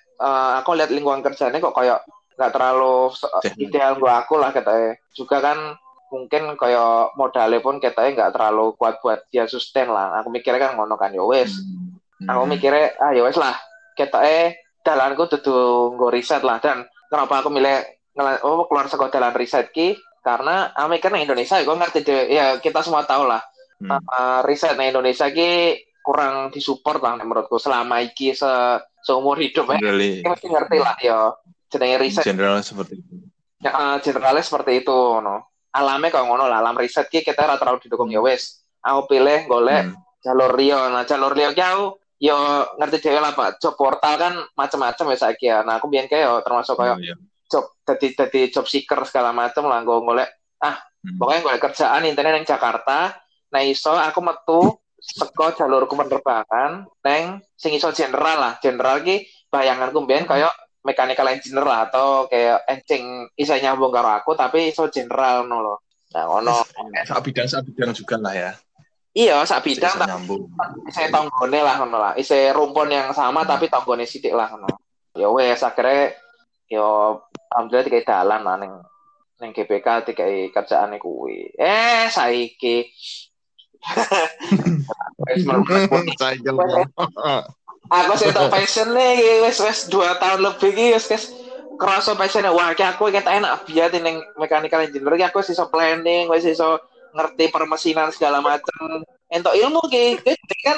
aku 0.57 0.73
lihat 0.73 0.89
lingkungan 0.89 1.21
kerjanya 1.21 1.57
kok 1.57 1.73
kayak 1.73 2.05
nggak 2.39 2.55
terlalu 2.55 3.11
ideal 3.59 3.99
gua 3.99 4.23
aku 4.23 4.39
lah 4.39 4.55
katanya 4.55 4.95
juga 5.11 5.43
kan 5.43 5.75
mungkin 6.09 6.57
kayak 6.57 7.13
modalnya 7.13 7.61
pun 7.61 7.77
katanya 7.77 8.09
nggak 8.17 8.33
terlalu 8.33 8.73
kuat 8.75 8.97
buat 8.99 9.29
dia 9.29 9.45
sustain 9.45 9.87
lah. 9.89 10.19
Aku 10.21 10.33
mikirnya 10.33 10.69
kan 10.69 10.73
ngono 10.75 10.97
kan 10.97 11.13
ya 11.13 11.23
wes. 11.23 11.53
Hmm. 12.19 12.27
aku 12.27 12.43
mikirnya 12.51 12.97
ah 12.99 13.13
ya 13.13 13.23
wes 13.23 13.37
lah. 13.37 13.55
Katanya 13.93 14.57
dalanku 14.81 15.29
tuh 15.29 15.93
nggo 15.93 16.09
riset 16.09 16.41
lah. 16.41 16.57
Dan 16.57 16.83
kenapa 17.07 17.45
aku 17.45 17.53
milih 17.53 17.85
oh, 18.43 18.65
keluar 18.65 18.89
sekolah 18.89 19.13
dalan 19.13 19.37
riset 19.37 19.69
ki? 19.69 19.95
Karena 20.19 20.73
aku 20.75 20.99
mikir 20.99 21.13
Indonesia 21.15 21.61
gue 21.61 21.75
ngerti 21.77 21.99
deh. 22.03 22.21
Ya 22.33 22.57
kita 22.59 22.81
semua 22.81 23.05
tahu 23.05 23.29
lah. 23.29 23.39
Hmm. 23.79 23.95
uh, 23.95 24.43
riset 24.43 24.75
di 24.75 24.91
Indonesia 24.91 25.31
ki 25.31 25.79
kurang 26.03 26.51
disupport 26.51 26.99
lah 26.99 27.13
menurutku 27.21 27.55
selama 27.61 28.03
iki 28.03 28.35
se 28.35 28.49
seumur 29.05 29.39
hidup 29.39 29.71
ya. 29.77 29.79
Kita 29.79 30.35
mesti 30.35 30.47
ngerti 30.51 30.77
lah 30.81 30.97
ya 30.99 31.19
jenenge 31.69 31.97
riset 32.01 32.23
general 32.25 32.59
seperti 32.59 32.99
itu. 32.99 33.13
ya, 33.61 33.71
uh, 33.71 33.97
generalis 34.01 34.45
seperti 34.45 34.81
itu 34.81 34.97
no 35.21 35.45
alamnya 35.69 36.09
kalau 36.09 36.33
ngono 36.33 36.49
lah 36.49 36.59
alam 36.59 36.73
riset 36.75 37.05
ki 37.07 37.21
kita 37.21 37.45
rata 37.45 37.61
terlalu 37.61 37.85
didukung 37.85 38.09
ya 38.09 38.19
wes 38.19 38.65
aku 38.81 39.05
pilih 39.07 39.45
golek 39.45 39.85
Hmm. 39.89 39.95
jalur 40.19 40.51
Rio 40.51 40.79
nah 40.89 41.05
jalur 41.05 41.31
Rio 41.31 41.53
ki 41.53 41.61
aku 41.61 41.85
yo 42.19 42.35
ngerti 42.75 42.97
dewe 42.99 43.19
lah 43.21 43.31
pak 43.31 43.61
job 43.61 43.77
portal 43.77 44.19
kan 44.19 44.33
macam-macam 44.53 45.05
ya 45.13 45.17
saiki 45.17 45.45
ya 45.47 45.63
nah 45.63 45.79
aku 45.79 45.87
biyen 45.87 46.09
kayak 46.09 46.43
termasuk 46.43 46.75
kayak 46.75 46.97
Oh, 46.97 46.99
iya. 46.99 47.15
job 47.47 47.65
jadi 47.85 48.07
jadi 48.25 48.41
job 48.51 48.65
seeker 48.65 48.99
segala 49.05 49.31
macam 49.31 49.65
lah 49.65 49.79
gue 49.81 49.97
golek 50.03 50.29
Hmm. 50.99 51.15
pokoknya 51.15 51.41
golek 51.47 51.61
kerjaan 51.63 52.03
internet 52.03 52.43
yang 52.43 52.47
Jakarta 52.49 53.15
nah 53.49 53.63
iso 53.63 53.95
aku 53.95 54.19
metu 54.19 54.59
seko 54.99 55.55
jalur 55.55 55.87
penerbangan 55.87 56.91
neng 57.07 57.39
sing 57.55 57.71
iso 57.71 57.87
general 57.95 58.35
lah 58.35 58.53
general 58.59 58.99
ki 58.99 59.23
bayanganku 59.47 60.03
mbiyen 60.03 60.27
kayak 60.27 60.51
mechanical 60.83 61.27
engineer 61.27 61.65
lah 61.67 61.91
atau 61.91 62.31
kayak 62.31 62.63
engine 62.71 63.27
iso 63.35 63.51
nyambung 63.59 63.91
karo 63.91 64.15
aku 64.15 64.31
tapi 64.35 64.71
iso 64.71 64.87
general 64.87 65.43
no 65.43 65.59
lo 65.59 65.75
nah 66.09 66.25
ono 66.25 66.65
Sak 67.05 67.21
bidang 67.21 67.45
sak 67.45 67.69
bidang 67.69 67.93
juga 67.93 68.17
lah 68.17 68.33
ya. 68.33 68.51
iya 69.13 69.45
sak 69.45 69.61
bidang 69.61 69.93
tapi 69.93 70.09
nyambung. 70.09 70.49
isi 70.89 71.05
tonggone 71.13 71.59
lah 71.61 71.77
ngono 71.77 71.97
lah. 72.01 72.13
Isi 72.17 72.49
rumpun 72.49 72.89
yang 72.89 73.13
sama 73.13 73.45
tapi 73.45 73.69
tonggone 73.69 74.09
sidik 74.09 74.33
lah 74.33 74.49
ngono. 74.49 74.73
Ya 75.13 75.29
wes 75.29 75.61
akhirnya 75.61 76.17
yo 76.65 77.21
alhamdulillah 77.53 77.85
tiga 77.85 78.01
dalan 78.09 78.41
lah 78.41 78.57
neng 78.57 78.73
neng 79.37 79.53
GPK 79.53 80.09
tiga 80.09 80.25
kerjaan 80.49 80.97
kuwi. 80.97 81.53
Eh 81.57 82.09
saiki. 82.09 82.89
Wes. 85.19 85.43
aku 87.89 88.13
sih 88.15 88.29
tau 88.29 88.47
passion 88.47 88.93
nih 88.93 89.41
wes 89.41 89.57
wes 89.59 89.89
dua 89.89 90.13
tahun 90.15 90.45
lebih 90.45 90.71
ki 90.71 90.85
wes 90.93 91.05
wes 91.09 91.23
kerasa 91.75 92.13
passion 92.13 92.45
wah 92.53 92.71
ki 92.71 92.85
aku 92.85 93.09
kita 93.09 93.33
enak 93.33 93.65
biar 93.65 93.89
neng 93.97 94.21
mechanical 94.37 94.85
engineer 94.85 95.17
ki 95.17 95.25
aku 95.25 95.41
iso 95.41 95.65
planning 95.67 96.29
wes 96.29 96.45
iso 96.45 96.77
ngerti 97.09 97.49
permesinan 97.49 98.13
segala 98.13 98.37
macem. 98.37 99.01
Entok 99.33 99.57
ilmu 99.57 99.81
Ki 99.89 100.21
kan 100.61 100.77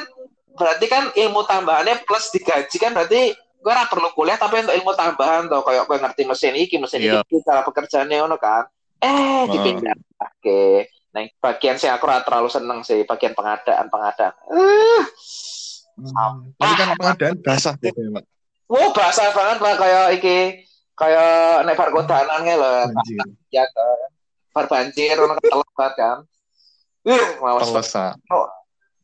berarti 0.56 0.86
kan 0.88 1.12
ilmu 1.12 1.44
tambahannya 1.44 2.08
plus 2.08 2.32
digaji 2.32 2.78
kan 2.80 2.96
berarti 2.96 3.36
gue 3.36 3.72
ora 3.72 3.84
perlu 3.86 4.10
kuliah 4.16 4.40
tapi 4.40 4.64
untuk 4.64 4.74
ilmu 4.74 4.92
tambahan 4.96 5.52
tuh 5.52 5.60
kayak 5.62 5.84
gue 5.86 5.98
ngerti 6.00 6.22
mesin 6.24 6.56
iki 6.56 6.76
mesin 6.80 7.04
Iya. 7.04 7.20
iki 7.28 7.44
cara 7.44 7.62
pekerjaannya 7.68 8.18
ono 8.24 8.40
kan? 8.40 8.64
Eh 9.04 9.44
dipindah 9.52 9.96
oke 10.18 10.64
nah 11.12 11.28
bagian 11.44 11.76
sih 11.76 11.92
aku 11.92 12.08
terlalu 12.24 12.48
seneng 12.48 12.88
sih 12.88 13.04
bagian 13.04 13.36
pengadaan 13.36 13.92
pengadaan 13.92 14.32
Eh, 14.48 15.04
Hmm. 15.98 16.52
Tapi 16.56 16.74
kan 16.78 16.88
pengadaan 16.96 17.36
basah 17.44 17.74
deh, 17.80 17.92
Pak. 17.92 18.24
Wah, 18.72 18.90
basah 18.96 19.30
banget 19.36 19.58
lah 19.60 19.74
kayak 19.76 20.06
iki 20.22 20.38
kayak 20.96 21.66
nek 21.68 21.76
bar 21.76 21.90
kodanan 21.92 22.42
lho. 22.46 22.76
Ya 23.52 23.68
kan. 23.68 24.10
Bar 24.52 24.66
banjir 24.68 25.16
ono 25.20 25.36
ketelet 25.40 25.70
banget 25.76 25.94
kan. 26.00 26.18
Uh, 27.02 27.28
mawas 27.42 27.68
banget. 27.72 27.88
Pelesa. 27.92 28.06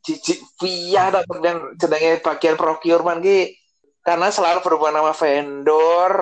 jijik 0.08 0.40
via 0.56 1.12
tak 1.12 1.28
kemudian 1.28 1.76
jenenge 1.76 2.24
bagian 2.24 2.56
procurement 2.56 3.20
ki 3.20 3.52
karena 4.00 4.32
selalu 4.32 4.64
berhubungan 4.64 5.04
sama 5.04 5.12
vendor 5.12 6.12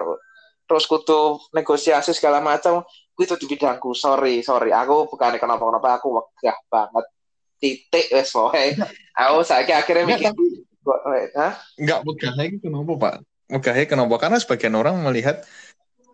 terus 0.67 0.91
kudu 0.91 1.39
negosiasi 1.55 2.11
segala 2.11 2.43
macam 2.43 2.83
gue 3.15 3.25
itu 3.25 3.39
di 3.39 3.47
bidangku 3.47 3.95
sorry 3.95 4.43
sorry 4.43 4.75
aku 4.75 5.07
bukan 5.07 5.39
kenapa 5.39 5.63
kenapa 5.63 5.89
aku 6.03 6.19
wegah 6.19 6.59
banget 6.67 7.05
titik 7.57 8.07
wes 8.13 8.31
pokoknya 8.31 8.87
aku 9.17 9.41
saiki 9.43 9.73
akhirnya 9.73 10.05
mikir 10.05 10.31
Enggak, 10.87 11.03
tapi 11.03 11.35
Hah? 11.35 11.53
enggak 11.83 12.01
megahnya 12.07 12.45
itu 12.47 12.59
kenapa, 12.63 12.93
Pak? 12.95 13.15
Megahnya 13.51 13.87
kenapa? 13.91 14.15
Karena 14.23 14.39
sebagian 14.39 14.75
orang 14.79 15.03
melihat 15.03 15.43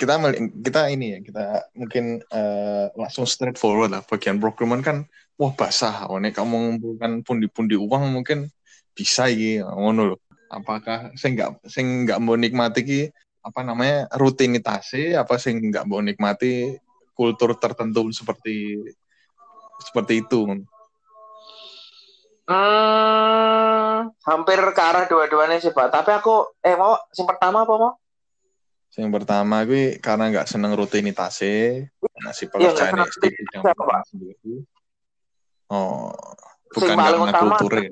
kita 0.00 0.16
meli- 0.16 0.48
kita 0.64 0.88
ini 0.88 1.06
ya, 1.12 1.18
kita 1.20 1.44
mungkin 1.76 2.04
eh, 2.24 2.86
langsung 2.96 3.28
straightforward 3.28 3.92
lah. 3.92 4.02
Bagian 4.08 4.40
procurement 4.40 4.80
kan 4.80 5.04
wah 5.36 5.52
basah. 5.52 6.08
Oh, 6.08 6.16
nek 6.16 6.32
kamu 6.32 6.48
mengumpulkan 6.48 7.20
pundi-pundi 7.20 7.76
uang 7.76 8.16
mungkin 8.16 8.48
bisa 8.96 9.28
iki 9.28 9.60
ngono 9.60 10.16
loh. 10.16 10.20
Apakah 10.48 11.12
saya 11.16 11.30
nggak 11.36 11.50
saya 11.68 11.84
nggak 11.84 12.18
mau 12.20 12.36
nikmati 12.36 12.80
ki 12.84 13.00
apa 13.42 13.60
namanya 13.66 14.06
rutinitasnya 14.14 15.18
apa 15.24 15.34
sih 15.40 15.50
nggak 15.56 15.84
mau 15.88 15.98
nikmati 15.98 16.78
kultur 17.16 17.58
tertentu 17.58 18.06
seperti 18.14 18.78
seperti 19.82 20.22
itu 20.22 20.62
Hmm, 22.42 24.10
hampir 24.26 24.58
ke 24.74 24.82
arah 24.82 25.04
dua-duanya 25.06 25.62
sih 25.62 25.70
Pak. 25.70 25.88
Tapi 25.88 26.10
aku 26.10 26.58
eh 26.58 26.74
mau 26.74 26.98
yang 27.14 27.26
pertama 27.26 27.62
apa 27.62 27.74
mau? 27.78 27.92
Yang 28.92 29.10
pertama 29.22 29.56
gue 29.64 29.96
karena 30.02 30.28
nggak 30.28 30.48
seneng 30.50 30.76
rutinitasnya, 30.76 31.88
nasi 32.20 32.44
Iya, 32.58 32.74
nggak 32.74 32.76
pekerjaan 32.76 32.92
seneng 32.92 33.08
di 33.08 33.28
bidang 33.32 33.62
rutinitas, 33.64 33.88
Pak. 33.88 34.02
sendiri. 34.10 34.54
Oh, 35.72 36.12
Sing 36.76 36.92
bukan 36.92 36.96
paling 37.00 37.20
karena 37.24 37.32
utama- 37.32 37.56
kulturnya. 37.56 37.90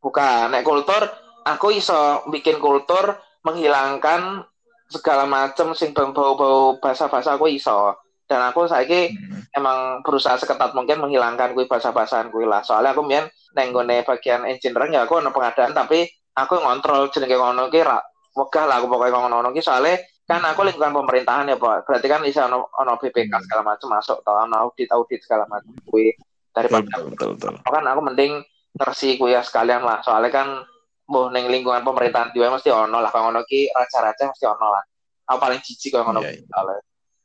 Bukan, 0.00 0.44
nek 0.50 0.64
kultur 0.64 1.02
aku 1.44 1.66
iso 1.70 2.24
bikin 2.32 2.56
kultur 2.58 3.14
menghilangkan 3.44 4.42
segala 4.90 5.22
macam 5.28 5.76
sing 5.76 5.92
bau-bau 5.94 6.80
bahasa-bahasa 6.82 7.36
aku 7.38 7.46
iso. 7.46 7.94
Dan 8.30 8.46
aku 8.46 8.70
saiki 8.70 9.10
Hmm. 9.10 9.42
emang 9.50 10.06
berusaha 10.06 10.38
seketat 10.38 10.70
mungkin 10.70 11.02
menghilangkan 11.02 11.50
kui 11.50 11.66
bahasa-bahasaan 11.66 12.30
kui 12.30 12.46
lah. 12.46 12.62
Soalnya 12.62 12.94
aku 12.94 13.02
mien 13.02 13.26
nenggone 13.58 14.06
bagian 14.06 14.46
engineering 14.46 14.94
ya 14.94 15.02
aku 15.02 15.18
ono 15.18 15.34
pengadaan 15.34 15.74
tapi 15.74 16.06
aku 16.30 16.62
ngontrol 16.62 17.10
jenenge 17.10 17.34
ngono 17.34 17.66
ki 17.66 17.82
ra 17.82 17.98
wegah 18.38 18.64
lah 18.70 18.78
aku 18.78 18.86
pokoknya 18.86 19.18
ngono-ngono 19.18 19.50
ki 19.50 19.58
soalnya 19.58 19.98
kan 20.22 20.38
aku 20.46 20.62
lingkungan 20.62 20.94
pemerintahan 20.94 21.50
ya 21.50 21.58
pak 21.58 21.82
berarti 21.82 22.06
kan 22.06 22.22
bisa 22.22 22.46
ono 22.46 22.70
ono 22.78 22.94
BPK 22.94 23.34
Hmm. 23.34 23.42
segala 23.42 23.62
macam 23.66 23.88
masuk 23.90 24.22
atau 24.22 24.46
ono 24.46 24.56
audit 24.62 24.86
audit 24.94 25.18
segala 25.26 25.50
macam 25.50 25.74
kui 25.90 26.14
daripada 26.54 26.86
betul 26.86 27.10
betul 27.10 27.30
betul 27.34 27.54
kan 27.66 27.84
aku 27.90 28.00
mending 28.06 28.32
tersi 28.70 29.18
kuliah 29.18 29.42
sekalian 29.42 29.82
lah 29.82 29.98
soalnya 30.06 30.30
kan 30.30 30.62
mau 31.10 31.26
neng 31.34 31.50
lingkungan 31.50 31.82
pemerintahan 31.82 32.30
juga 32.30 32.54
mesti 32.54 32.70
ono 32.70 33.02
lah 33.02 33.10
kalau 33.10 33.34
ono 33.34 33.42
ki 33.42 33.74
raja-raja 33.74 34.30
mesti 34.30 34.46
ono 34.46 34.66
lah 34.70 34.82
aku 35.26 35.38
paling 35.42 35.58
jijik 35.58 35.98
kalau 35.98 36.14
ono 36.14 36.22
Iya, 36.22 36.38
iya. 36.38 36.78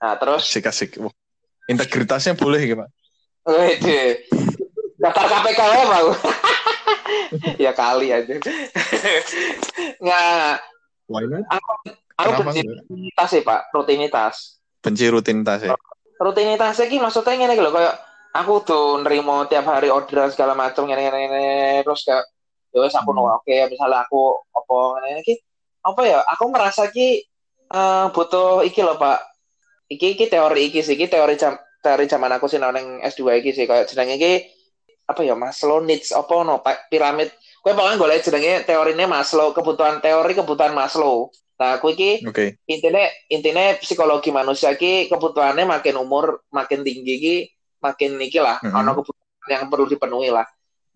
Nah 0.05 0.13
terus 0.15 0.45
asik 0.45 0.69
asik 0.69 0.89
Wah, 1.01 1.09
integritasnya 1.65 2.37
boleh 2.37 2.61
gitu 2.61 2.77
pak 2.77 2.89
Wede. 3.45 4.25
Daftar 4.97 5.25
KPK 5.29 5.59
ya, 5.61 5.85
Pak. 5.85 6.01
ya 7.69 7.71
kali 7.77 8.09
aja. 8.09 8.41
Nggak, 10.01 10.53
why 11.05 11.21
not 11.29 11.45
aku 11.53 11.73
Kenapa 12.17 12.41
benci 12.41 12.61
enggak? 12.63 12.81
rutinitas 12.81 13.29
sih, 13.29 13.41
Pak. 13.41 13.61
Rutinitas. 13.69 14.35
benci 14.81 15.05
rutinitas 15.05 15.59
ya 15.61 15.77
Rutinitas 16.17 16.77
iki 16.79 16.97
maksudnya 16.97 17.33
ngene 17.35 17.53
iki 17.53 17.61
lho, 17.61 17.69
kayak 17.69 17.95
aku 18.31 18.53
tuh 18.61 19.01
nerimo 19.01 19.45
tiap 19.45 19.65
hari 19.65 19.89
orderan 19.89 20.29
segala 20.29 20.53
macam 20.53 20.85
ngene 20.85 21.09
ngene 21.09 21.45
terus 21.81 22.01
kayak 22.01 22.25
ya 22.69 22.81
wes 22.81 22.93
aku 22.93 23.09
Hmm. 23.09 23.29
oke 23.29 23.55
misalnya 23.69 24.05
aku 24.05 24.21
apa 24.53 24.75
ngene 25.05 25.21
iki 25.21 25.37
apa 25.81 26.01
ya 26.01 26.19
aku 26.23 26.43
merasa 26.49 26.89
ki 26.89 27.25
eh, 27.67 28.05
butuh 28.09 28.61
iki 28.61 28.81
loh 28.81 28.97
Pak 28.97 29.34
iki 29.91 30.17
iki 30.17 30.25
teori 30.27 30.69
iki 30.69 30.81
sih 30.81 30.97
iki 30.97 31.05
teori 31.07 31.35
jam 31.37 31.55
teori 31.83 32.09
zaman 32.09 32.31
aku 32.33 32.49
sih 32.49 32.57
nang 32.57 32.99
S2 33.05 33.41
iki 33.41 33.51
sih. 33.53 33.65
Kayak 33.69 33.89
jenenge 33.89 34.15
iki 34.17 34.33
apa 35.05 35.21
ya 35.21 35.37
Maslow 35.37 35.85
needs 35.85 36.09
apa 36.09 36.33
no 36.41 36.61
piramid. 36.89 37.29
Kowe 37.61 37.73
pokoknya 37.77 37.97
golek 38.01 38.25
jenenge 38.25 38.65
teorinya 38.65 39.05
Maslow 39.05 39.53
kebutuhan 39.53 40.01
teori 40.01 40.33
kebutuhan 40.33 40.73
Maslow. 40.73 41.29
Nah 41.55 41.79
aku 41.79 41.95
iki 41.95 42.19
oke. 42.27 42.59
intinya 42.67 43.05
intinya 43.31 43.79
psikologi 43.79 44.27
manusia 44.33 44.75
ki 44.75 45.07
kebutuhannya 45.07 45.63
makin 45.63 45.95
umur 45.95 46.43
makin 46.51 46.83
tinggi 46.83 47.15
ki 47.21 47.35
makin 47.79 48.19
iki 48.19 48.43
lah 48.43 48.59
Mhm. 48.59 48.75
ono 48.75 48.91
kebutuhan 48.99 49.47
yang 49.47 49.63
perlu 49.71 49.85
dipenuhi 49.87 50.33
lah. 50.33 50.43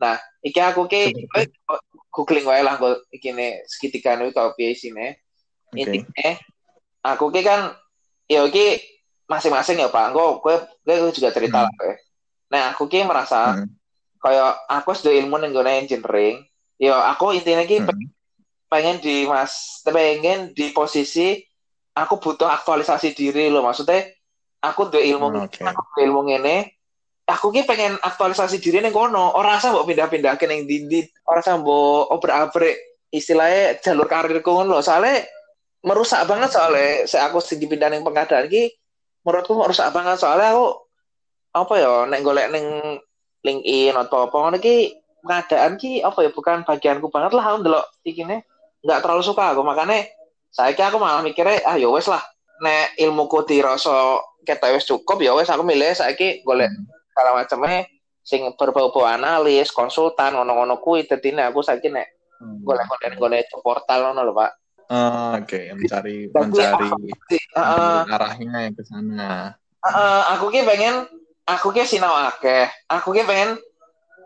Nah 0.03 0.19
iki 0.43 0.59
aku 0.59 0.89
ki 0.89 1.15
googling 2.09 2.43
wae 2.43 2.59
lah 2.65 2.75
gue 2.75 3.05
iki 3.13 3.29
ne 3.31 3.61
segitiga 3.69 4.17
nih 4.17 4.33
kalau 4.33 4.51
piye 4.57 4.73
sini 4.75 5.13
oke. 5.71 5.79
Intinya 5.79 6.29
aku 7.05 7.29
ki 7.31 7.41
kan 7.45 7.71
ya 8.29 8.45
ki 8.47 8.77
masing-masing 9.25 9.81
ya 9.81 9.89
pak 9.89 10.13
gue 10.13 10.25
gue 10.39 10.55
gue 10.85 11.11
juga 11.11 11.33
cerita 11.33 11.59
Hmm. 11.59 11.65
lah 11.67 11.73
gue. 11.73 11.93
nah 12.49 12.63
aku 12.71 12.85
ki 12.85 13.03
merasa 13.03 13.57
Hmm. 13.57 13.67
kayak 14.21 14.53
aku 14.69 14.89
sudah 14.93 15.13
ilmu 15.17 15.35
nih 15.37 15.49
gue 15.49 15.63
engineering 15.65 16.37
ya 16.77 16.95
aku 17.09 17.33
intinya 17.33 17.65
ki 17.65 17.81
Hmm. 17.83 18.05
pengen 18.69 19.01
di 19.01 19.25
mas 19.25 19.81
pengen 19.81 20.53
di 20.53 20.69
posisi 20.69 21.41
aku 21.91 22.21
butuh 22.21 22.47
aktualisasi 22.47 23.11
diri 23.11 23.49
loh 23.49 23.65
maksudnya 23.65 24.05
aku 24.61 24.93
udah 24.93 25.01
ilmu 25.01 25.25
Oh, 25.25 25.43
Oke. 25.49 25.65
aku 25.65 25.79
duwe 25.89 26.01
ilmu 26.05 26.21
ngene 26.29 26.57
aku 27.25 27.49
ki 27.49 27.65
pengen 27.65 27.97
aktualisasi 27.97 28.57
diri 28.57 28.81
ning 28.81 28.93
kono 28.93 29.33
ora 29.33 29.57
usah 29.57 29.73
mbok 29.73 29.89
pindah-pindah 29.89 30.37
ke 30.37 30.45
ning 30.45 30.69
dindi 30.69 31.01
ora 31.25 31.41
usah 31.41 31.57
mbok 31.57 32.13
obrak-abrik 32.13 32.77
istilahnya 33.09 33.77
jalur 33.81 34.05
karirku 34.05 34.45
ngono 34.45 34.77
lho 34.77 34.81
soalnya 34.81 35.25
merusak 35.83 36.27
banget 36.27 36.49
soalnya. 36.51 37.07
Saya 37.07 37.31
aku 37.31 37.39
sing 37.39 37.59
dipindah 37.59 37.87
ning 37.91 38.03
pengadaan 38.03 38.47
ki 38.51 38.73
menurutku 39.23 39.55
merusak 39.55 39.89
banget. 39.95 40.19
Soalnya 40.19 40.55
aku 40.55 40.67
apa 41.49 41.73
ya 41.81 41.93
nek 42.05 42.21
golek 42.21 42.47
ning 42.53 42.65
LinkedIn 43.41 43.95
atau 43.95 44.27
apa 44.27 44.35
ngono 44.35 44.57
ki 44.59 44.99
pengadaan 45.23 45.79
ki 45.79 46.03
apa 46.03 46.19
ya 46.27 46.29
bukan 46.31 46.67
bagianku 46.67 47.07
banget 47.11 47.31
lah. 47.35 47.43
Aku 47.53 47.57
ndelok 47.63 47.85
ikine 48.03 48.43
nggak 48.83 48.99
terlalu 49.03 49.23
suka 49.23 49.55
aku. 49.55 49.61
Makanya 49.63 50.07
saya 50.49 50.75
aku 50.75 50.97
malah 50.97 51.23
mikirnya 51.23 51.63
ah 51.63 51.75
ya 51.79 51.87
wes 51.87 52.07
lah. 52.07 52.21
Nek 52.59 52.99
ilmuku 52.99 53.47
dirasa 53.47 54.19
kita 54.43 54.71
wes 54.75 54.83
cukup 54.83 55.19
ya 55.23 55.31
wes 55.35 55.47
aku 55.47 55.63
milih 55.63 55.95
saiki 55.95 56.43
golek 56.43 56.71
Hmm. 56.71 56.87
segala 57.11 57.43
macamnya 57.43 57.83
sing 58.23 58.45
berbau-bau 58.55 59.03
analis 59.07 59.71
konsultan 59.71 60.35
ngono-ngono 60.35 60.79
kuwi. 60.83 61.07
Nek 61.07 61.55
aku 61.55 61.63
saiki 61.63 61.87
nek 61.87 62.07
Hmm. 62.39 62.63
golek-golek 62.63 63.19
golek 63.19 63.51
portal 63.59 63.99
ngono 64.11 64.23
lho 64.23 64.31
Pak 64.31 64.51
Ah, 64.89 65.37
Oke, 65.37 65.69
mencari 65.71 66.33
Tapi 66.33 66.49
mencari 66.49 66.89
Heeh, 67.29 67.97
arahnya 68.09 68.65
yang 68.65 68.73
ke 68.73 68.81
sana. 68.81 69.53
heeh, 69.79 70.19
aku 70.33 70.49
ki 70.49 70.65
pengen 70.65 71.05
aku 71.45 71.69
ki 71.71 71.85
sinau 71.85 72.11
akeh 72.11 72.67
aku 72.85 73.13
ki 73.13 73.23
pengen 73.23 73.55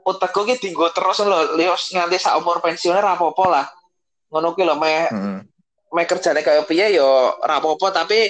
utekku 0.02 0.44
ki 0.44 0.58
dinggo 0.58 0.90
terus 0.90 1.22
lho 1.22 1.56
lios 1.56 1.92
nganti 1.92 2.18
sak 2.18 2.36
umur 2.36 2.60
pensiunnya 2.60 3.00
ra 3.00 3.14
apa-apa 3.16 3.46
lah 3.48 3.66
ngono 4.28 4.52
ki 4.52 4.64
lho 4.66 4.76
meh 4.76 5.08
Hmm. 5.08 5.40
meh 5.94 6.04
kerjane 6.04 6.42
kaya 6.42 6.66
piye 6.66 6.96
yo 6.96 7.06
ra 7.40 7.62
apa-apa 7.62 7.94
tapi 7.94 8.28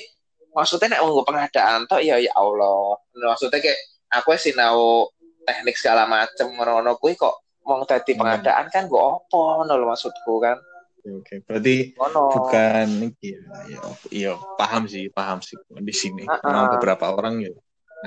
maksudnya 0.51 0.93
nek 0.93 1.01
nggo 1.01 1.23
pengadaan 1.23 1.87
tok 1.87 2.03
ya 2.03 2.19
ya 2.19 2.29
Allah 2.35 2.99
maksudnya 3.15 3.57
kayak 3.57 3.79
aku 4.13 4.35
sinau 4.35 5.09
teknik 5.47 5.79
segala 5.79 6.05
macem 6.05 6.51
ngono-ngono 6.51 6.99
kuwi 6.99 7.15
kok 7.15 7.33
mau 7.63 7.81
dadi 7.87 8.13
Hmm. 8.13 8.19
pengadaan 8.19 8.67
kan 8.67 8.85
gue 8.85 8.99
opo 8.99 9.63
ngono 9.63 9.73
lho 9.73 9.85
maksudku 9.87 10.43
kan 10.43 10.59
Oke, 11.03 11.43
berarti 11.43 11.91
ngono 11.99 12.21
bukan 12.31 12.87
ya, 13.19 13.39
ya, 13.67 13.81
iya, 14.07 14.31
paham 14.55 14.87
sih, 14.87 15.11
paham 15.11 15.43
sih 15.43 15.59
di 15.59 15.91
sini. 15.91 16.23
Ah, 16.23 16.39
Memang 16.47 16.71
ah. 16.71 16.71
beberapa 16.79 17.11
orang 17.11 17.43
ya 17.43 17.51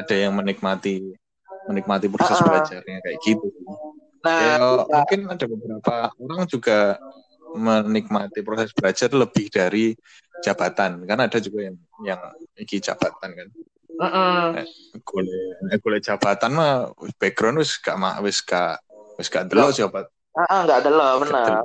ada 0.00 0.14
yang 0.16 0.32
menikmati 0.32 1.04
menikmati 1.68 2.08
proses 2.08 2.40
Ah, 2.40 2.40
ah. 2.40 2.48
belajarnya 2.48 2.98
kayak 3.04 3.18
gitu. 3.20 3.48
nah 4.24 4.40
Ya, 4.40 4.56
mungkin 4.88 5.20
ada 5.28 5.44
beberapa 5.44 5.94
orang 6.16 6.40
juga 6.48 6.96
menikmati 7.52 8.40
proses 8.40 8.72
belajar 8.72 9.12
lebih 9.12 9.52
dari 9.52 9.92
jabatan. 10.40 11.04
Kan 11.04 11.18
ada 11.20 11.36
juga 11.36 11.68
yang 11.68 11.76
yang 12.00 12.20
iki 12.56 12.80
jabatan 12.80 13.28
kan. 13.36 13.48
Golek 15.04 15.40
eh, 15.68 15.78
golek 15.84 16.00
jabatan 16.00 16.50
mah 16.56 16.88
background 17.20 17.60
wis 17.60 17.76
gak 17.76 18.00
ma- 18.00 18.20
wis 18.24 18.40
gak 18.40 18.80
wis 19.20 19.28
gak 19.28 19.52
delok 19.52 19.76
siapa. 19.76 20.08
Ah, 20.36 20.44
ah, 20.48 20.60
nggak 20.64 20.78
ada 20.84 20.90
loh 20.92 21.10
bener 21.20 21.60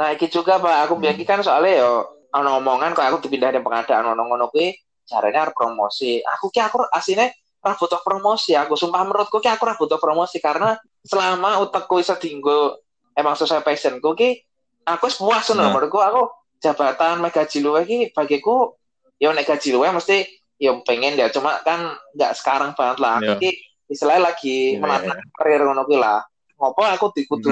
nah 0.00 0.16
iki 0.16 0.32
juga 0.32 0.56
pak. 0.56 0.88
Aku 0.88 0.96
Hmm. 0.96 1.04
biar 1.04 1.14
kan 1.28 1.44
soalnya 1.44 1.84
yo 1.84 1.92
ono 2.32 2.56
omongan 2.56 2.96
kok 2.96 3.04
aku 3.04 3.28
dipindah 3.28 3.52
dari 3.52 3.60
pengadaan 3.60 4.08
ngono-ngono 4.08 4.48
kuwi 4.48 4.72
caranya 5.04 5.44
harus 5.44 5.52
promosi. 5.52 6.24
Aku 6.24 6.48
ki 6.48 6.56
aku 6.64 6.88
aslinya 6.88 7.28
ora 7.60 7.76
butuh 7.76 8.00
promosi. 8.00 8.56
Aku 8.56 8.80
sumpah 8.80 9.04
menurutku 9.04 9.44
ki 9.44 9.52
aku 9.52 9.68
ora 9.68 9.76
butuh 9.76 10.00
promosi 10.00 10.40
karena 10.40 10.72
selama 11.04 11.60
utekku 11.60 12.00
iso 12.00 12.16
dinggo 12.16 12.80
emang 13.12 13.36
sesuai 13.36 13.60
passionku 13.60 14.16
ki 14.16 14.40
aku 14.88 15.04
wis 15.04 15.20
puas 15.20 15.44
ngono 15.52 15.60
Nah. 15.60 15.70
menurutku 15.76 16.00
aku 16.00 16.22
jabatan 16.64 17.20
mega 17.20 17.44
gaji 17.44 17.58
luwe 17.60 17.84
ki 17.84 17.98
bagiku 18.16 18.72
yo 19.20 19.28
nek 19.36 19.44
gaji 19.44 19.76
luwe 19.76 19.92
mesti 19.92 20.24
yo 20.56 20.80
pengen 20.88 21.20
ya. 21.20 21.28
Cuma 21.28 21.60
kan 21.60 21.92
nggak 22.16 22.32
sekarang 22.40 22.72
banget 22.72 22.96
lah. 23.04 23.20
Aku 23.20 23.36
Iya. 23.36 23.42
ki 23.42 23.50
istilahnya 23.90 24.32
lagi 24.32 24.78
Iya, 24.78 24.80
menata 24.80 25.12
karir 25.36 25.60
ngono 25.66 25.82
kuwi 25.84 25.98
lah 25.98 26.22
ngopo 26.60 26.84
aku 26.84 27.06
dikudu 27.16 27.48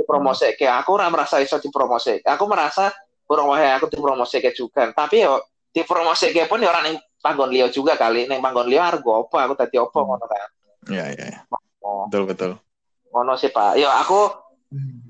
dipromosi 0.00 0.56
kayak 0.56 0.80
aku 0.80 0.96
ora 0.96 1.12
merasa 1.12 1.36
iso 1.44 1.60
dipromosi 1.60 2.24
aku 2.24 2.48
merasa 2.48 2.88
kurang 3.28 3.52
wae 3.52 3.68
aku 3.76 3.90
dipromosi 3.92 4.40
kayak 4.40 4.56
juga. 4.56 4.88
Tapi 4.94 5.26
yo 5.26 5.42
dipromosi 5.74 6.32
kayak 6.32 6.48
pun 6.48 6.62
ya 6.62 6.72
orang 6.72 6.94
yang 6.94 6.98
panggon 7.20 7.50
juga 7.68 7.98
kali. 7.98 8.24
Neng 8.30 8.40
panggon 8.40 8.70
liyo 8.70 8.80
argo 8.80 9.26
apa? 9.28 9.50
Aku 9.50 9.54
tadi 9.58 9.76
opo 9.76 9.98
Hmm. 10.00 10.08
ngono 10.14 10.24
kan 10.24 10.48
Iya, 10.86 11.04
iya, 11.18 11.42
Betul, 12.06 12.30
betul. 12.30 12.50
ngono 13.10 13.34
sih 13.34 13.50
pak. 13.50 13.74
Yo 13.76 13.90
aku 13.90 14.30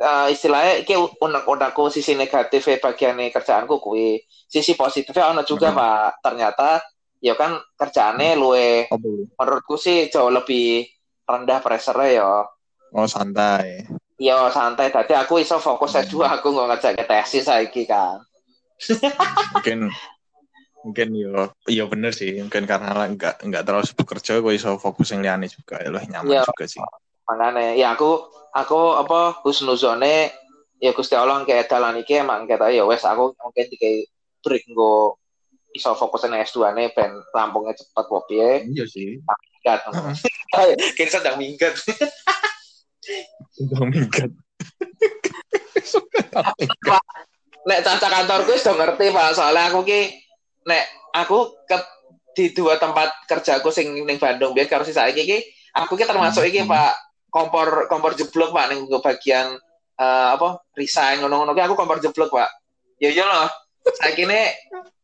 eh, 0.01 0.27
istilahnya 0.33 0.81
iki 0.85 0.97
unek-unekku 0.97 1.93
sisi 1.93 2.17
negatif 2.17 2.67
bagian 2.81 3.21
kerjaanku 3.31 3.79
kuwi. 3.79 4.25
Sisi 4.49 4.73
positifnya 4.73 5.37
ono 5.37 5.45
juga 5.45 5.71
Hmm. 5.71 5.79
pak. 5.79 6.25
Ternyata 6.25 6.69
ya 7.21 7.37
kan 7.37 7.61
kerjaannya 7.77 8.37
luwe 8.37 8.89
menurutku 9.37 9.77
sih 9.77 10.09
jauh 10.09 10.33
lebih 10.33 10.89
rendah 11.29 11.61
pressure 11.61 12.17
yo 12.17 12.45
Oh, 12.93 13.07
santai. 13.07 13.83
yo 14.17 14.49
santai. 14.49 14.89
Tadi 14.89 15.13
aku 15.13 15.39
iso 15.39 15.59
fokus 15.59 15.93
Hmm. 15.93 16.03
S2 16.03 16.17
aku 16.25 16.49
nggak 16.49 16.69
ngecek 16.73 17.05
tesis 17.05 17.45
saiki 17.45 17.85
kan 17.85 18.25
mungkin 19.53 19.89
mungkin 20.81 21.09
yo 21.13 21.53
yo 21.69 21.85
bener 21.89 22.13
sih. 22.13 22.41
Mungkin 22.41 22.65
karena 22.65 22.93
nggak 23.09 23.45
nggak 23.45 23.63
terlalu 23.65 23.85
sibuk 23.85 24.09
kerja 24.09 24.41
gue 24.41 24.53
iso 24.53 24.77
fokus 24.77 25.13
yang 25.13 25.21
liane 25.21 25.49
juga. 25.49 25.81
Ya 25.81 25.89
loh 25.93 26.01
nyaman 26.01 26.33
Iya. 26.33 26.43
juga 26.49 26.65
sih. 26.65 26.81
Makanya 27.29 27.75
ya 27.77 27.93
aku 27.93 28.25
aku 28.53 28.97
apa 28.97 29.37
husnuzone 29.45 30.33
ya 30.79 30.93
Gusti 30.93 31.13
Allah 31.13 31.45
kayak 31.45 31.69
dalan 31.69 32.01
iki 32.01 32.21
emang 32.21 32.45
kata 32.45 32.73
ya 32.73 32.85
wes 32.85 33.05
aku 33.05 33.33
mungkin 33.37 33.67
dikai 33.69 34.05
break 34.41 34.65
nggo 34.71 35.17
iso 35.73 35.93
fokus 35.93 36.25
nang 36.25 36.41
S2 36.41 36.73
ne 36.73 36.89
ben 36.89 37.21
rampungnya 37.33 37.77
cepet 37.77 38.05
kok 38.07 38.25
piye? 38.29 38.65
Iya 38.65 38.85
sih. 38.89 39.21
Minggat. 39.21 39.81
Kini 40.97 41.11
sedang 41.11 41.37
minggat 41.37 41.75
udah 43.67 43.81
minggat 43.89 44.31
nek 47.67 47.81
caca 47.83 48.09
kantorku 48.09 48.55
wis 48.55 48.63
udah 48.67 48.77
ngerti 48.79 49.11
Pak 49.11 49.29
soalnya 49.35 49.71
aku 49.71 49.81
ki 49.83 50.01
nek 50.67 50.85
aku 51.15 51.39
ke 51.67 51.79
di 52.37 52.53
dua 52.53 52.77
tempat 52.77 53.27
kerjaku 53.27 53.73
sing 53.73 53.91
ning 54.05 54.21
Bandung 54.21 54.53
biar 54.53 54.69
karo 54.69 54.85
sisa 54.85 55.09
iki 55.09 55.25
ki 55.25 55.39
aku 55.75 55.97
ki 55.97 56.05
termasuk 56.05 56.47
iki 56.47 56.63
Hmm. 56.63 56.71
Pak 56.71 56.93
kompor 57.33 57.91
kompor 57.91 58.13
jeblok 58.15 58.55
Pak 58.55 58.67
ning 58.71 58.87
bagian 58.89 59.57
eh, 59.97 60.29
apa 60.35 60.63
resign 60.77 61.25
ngono-ngono 61.25 61.57
ki 61.57 61.63
aku 61.65 61.75
kompor 61.75 61.99
jeblok 61.99 62.31
Pak 62.35 62.51
ya 63.03 63.11
iya 63.13 63.25
loh 63.25 63.49
kini 64.17 64.41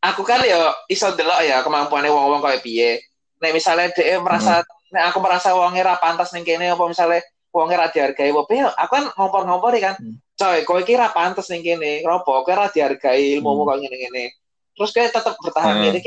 aku 0.03 0.21
kan 0.27 0.43
yo 0.43 0.59
iso 0.91 1.15
delok 1.15 1.39
ya 1.47 1.63
kemampuannya 1.63 2.11
wong-wong 2.11 2.43
kayak 2.43 2.61
piye. 2.63 2.99
Nek 3.39 3.55
misalnya 3.55 3.91
dia 3.95 4.19
merasa 4.19 4.59
hmm. 4.59 4.91
nek 4.91 5.03
aku 5.11 5.17
merasa 5.23 5.55
wongnya 5.55 5.83
ra 5.87 5.95
pantas 5.99 6.35
ning 6.35 6.43
kene 6.43 6.71
apa 6.71 6.83
misalnya 6.83 7.23
wongnya 7.53 7.85
ra 7.85 7.87
dihargai 7.93 8.33
apa 8.33 8.51
ya 8.51 8.67
aku 8.73 8.91
kan 8.97 9.05
ngompor-ngompor 9.13 9.73
kan. 9.77 9.95
Hmm. 10.01 10.17
Coy, 10.33 10.65
kowe 10.65 10.81
iki 10.81 10.97
ra 10.97 11.13
pantas 11.13 11.47
ning 11.53 11.61
kene. 11.61 12.01
Kenapa? 12.01 12.41
Kowe 12.41 12.53
ra 12.53 12.67
dihargai 12.73 13.37
ilmumu 13.37 13.63
hmm. 13.63 13.69
kok 13.69 13.77
ngene-ngene. 13.85 14.25
Terus 14.73 14.89
kayak 14.89 15.13
tetap 15.13 15.37
bertahan 15.37 15.77
hmm. 15.79 15.87
ini 15.93 15.99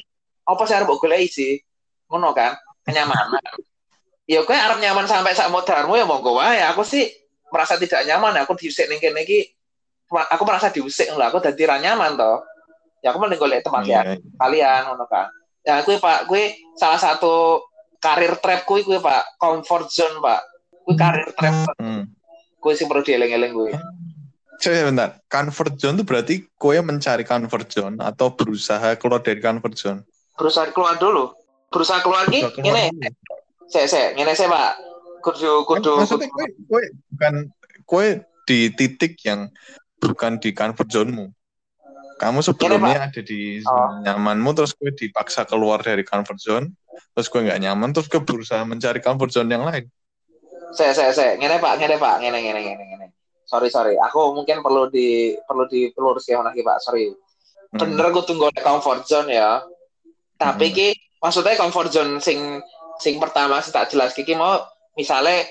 apa 0.47 0.63
sih 0.67 0.75
harus 0.75 0.99
golek 0.99 1.31
sih? 1.31 1.63
Ngono 2.11 2.35
kan? 2.35 2.59
Kenyamanan. 2.83 3.41
ya 4.33 4.43
kowe 4.43 4.59
arep 4.59 4.83
nyaman 4.83 5.07
sampai 5.07 5.39
sak 5.39 5.55
modarmu 5.55 5.95
ya 5.95 6.03
monggo 6.03 6.35
wae. 6.35 6.59
Aku 6.75 6.83
sih 6.83 7.07
merasa 7.51 7.79
tidak 7.79 8.03
nyaman 8.03 8.35
aku 8.43 8.59
diusik 8.59 8.91
ning 8.91 8.99
kene 8.99 9.23
iki 9.23 9.47
aku 10.11 10.43
merasa 10.47 10.71
diusik 10.71 11.11
lho 11.15 11.23
aku 11.23 11.39
dadi 11.43 11.63
ra 11.67 11.79
nyaman 11.79 12.19
toh 12.19 12.43
ya 13.03 13.15
aku 13.15 13.19
mending 13.23 13.39
golek 13.39 13.63
tempat 13.63 13.83
yeah. 13.87 14.03
ya 14.03 14.19
kalian 14.39 14.81
ngono 14.91 15.05
kan 15.07 15.31
ya 15.67 15.83
gue 15.83 15.99
pak 15.99 16.31
gue 16.31 16.55
salah 16.79 16.99
satu 16.99 17.63
karir 17.99 18.39
trap 18.39 18.67
gue 18.67 18.87
gue 18.87 18.99
pak 19.03 19.39
comfort 19.39 19.91
zone 19.91 20.19
pak 20.23 20.43
gue 20.87 20.95
karir 20.95 21.27
trap 21.35 21.75
hmm. 21.83 22.05
gue 22.63 22.73
sih 22.79 22.87
perlu 22.87 23.03
dieling-eling 23.03 23.53
gue 23.53 23.71
Coba 24.57 24.89
bentar, 24.89 25.11
comfort 25.29 25.77
zone 25.77 26.01
itu 26.01 26.05
berarti 26.09 26.35
gue 26.49 26.77
mencari 26.81 27.29
comfort 27.29 27.69
zone 27.69 27.97
atau 28.01 28.33
berusaha 28.33 28.97
keluar 28.97 29.21
dari 29.21 29.37
comfort 29.37 29.77
zone? 29.77 30.01
Berusaha 30.33 30.73
keluar 30.73 30.97
dulu. 30.97 31.37
Berusaha 31.69 32.01
keluar 32.01 32.25
lagi, 32.25 32.41
ini. 32.65 32.89
Saya, 33.69 33.85
saya, 33.85 34.07
ini 34.17 34.33
saya 34.33 34.49
pak. 34.49 34.73
Kudu, 35.21 35.69
kudu. 35.69 36.01
Maksudnya 36.01 36.31
bukan, 37.13 37.35
gue 37.85 38.07
di 38.47 38.71
titik 38.73 39.21
yang 39.27 39.51
bukan 40.01 40.39
di 40.41 40.57
comfort 40.57 40.89
zone-mu. 40.89 41.29
Kamu 42.17 42.41
sebelumnya 42.41 43.13
ada 43.13 43.21
di 43.21 43.61
oh. 43.61 44.01
nyamanmu, 44.01 44.57
terus 44.57 44.73
gue 44.73 44.89
dipaksa 44.89 45.45
keluar 45.45 45.85
dari 45.85 46.01
comfort 46.01 46.41
zone, 46.41 46.73
terus 47.13 47.29
gue 47.29 47.45
nggak 47.45 47.61
nyaman, 47.61 47.93
terus 47.93 48.09
gue 48.09 48.25
berusaha 48.25 48.65
mencari 48.65 49.05
comfort 49.05 49.37
zone 49.37 49.53
yang 49.53 49.69
lain. 49.69 49.85
Saya, 50.77 50.93
saya, 50.93 51.11
saya, 51.17 51.33
ngene 51.41 51.57
pak, 51.57 51.81
ngene 51.81 51.97
pak, 51.97 52.21
ngene, 52.21 52.39
ngene, 52.45 52.61
ngene, 52.61 52.85
ngene. 52.85 53.07
Sorry, 53.49 53.73
sorry, 53.73 53.97
aku 53.97 54.37
mungkin 54.37 54.61
perlu 54.61 54.93
di 54.93 55.39
perlu 55.47 55.65
di 55.71 55.89
ya 56.29 56.45
lagi 56.45 56.61
pak, 56.61 56.79
sorry. 56.85 57.09
Hmm. 57.73 57.79
Bener 57.81 58.13
gue 58.13 58.25
tunggu 58.29 58.53
comfort 58.61 59.09
zone 59.09 59.33
ya. 59.33 59.65
Tapi 60.37 60.67
hmm. 60.69 60.77
ki 60.77 60.89
maksudnya 61.23 61.57
comfort 61.57 61.89
zone 61.89 62.21
sing 62.21 62.61
sing 63.01 63.17
pertama 63.21 63.61
sih 63.61 63.73
tak 63.73 63.93
jelas 63.93 64.13
kiki 64.13 64.37
mau 64.37 64.61
misalnya 64.97 65.45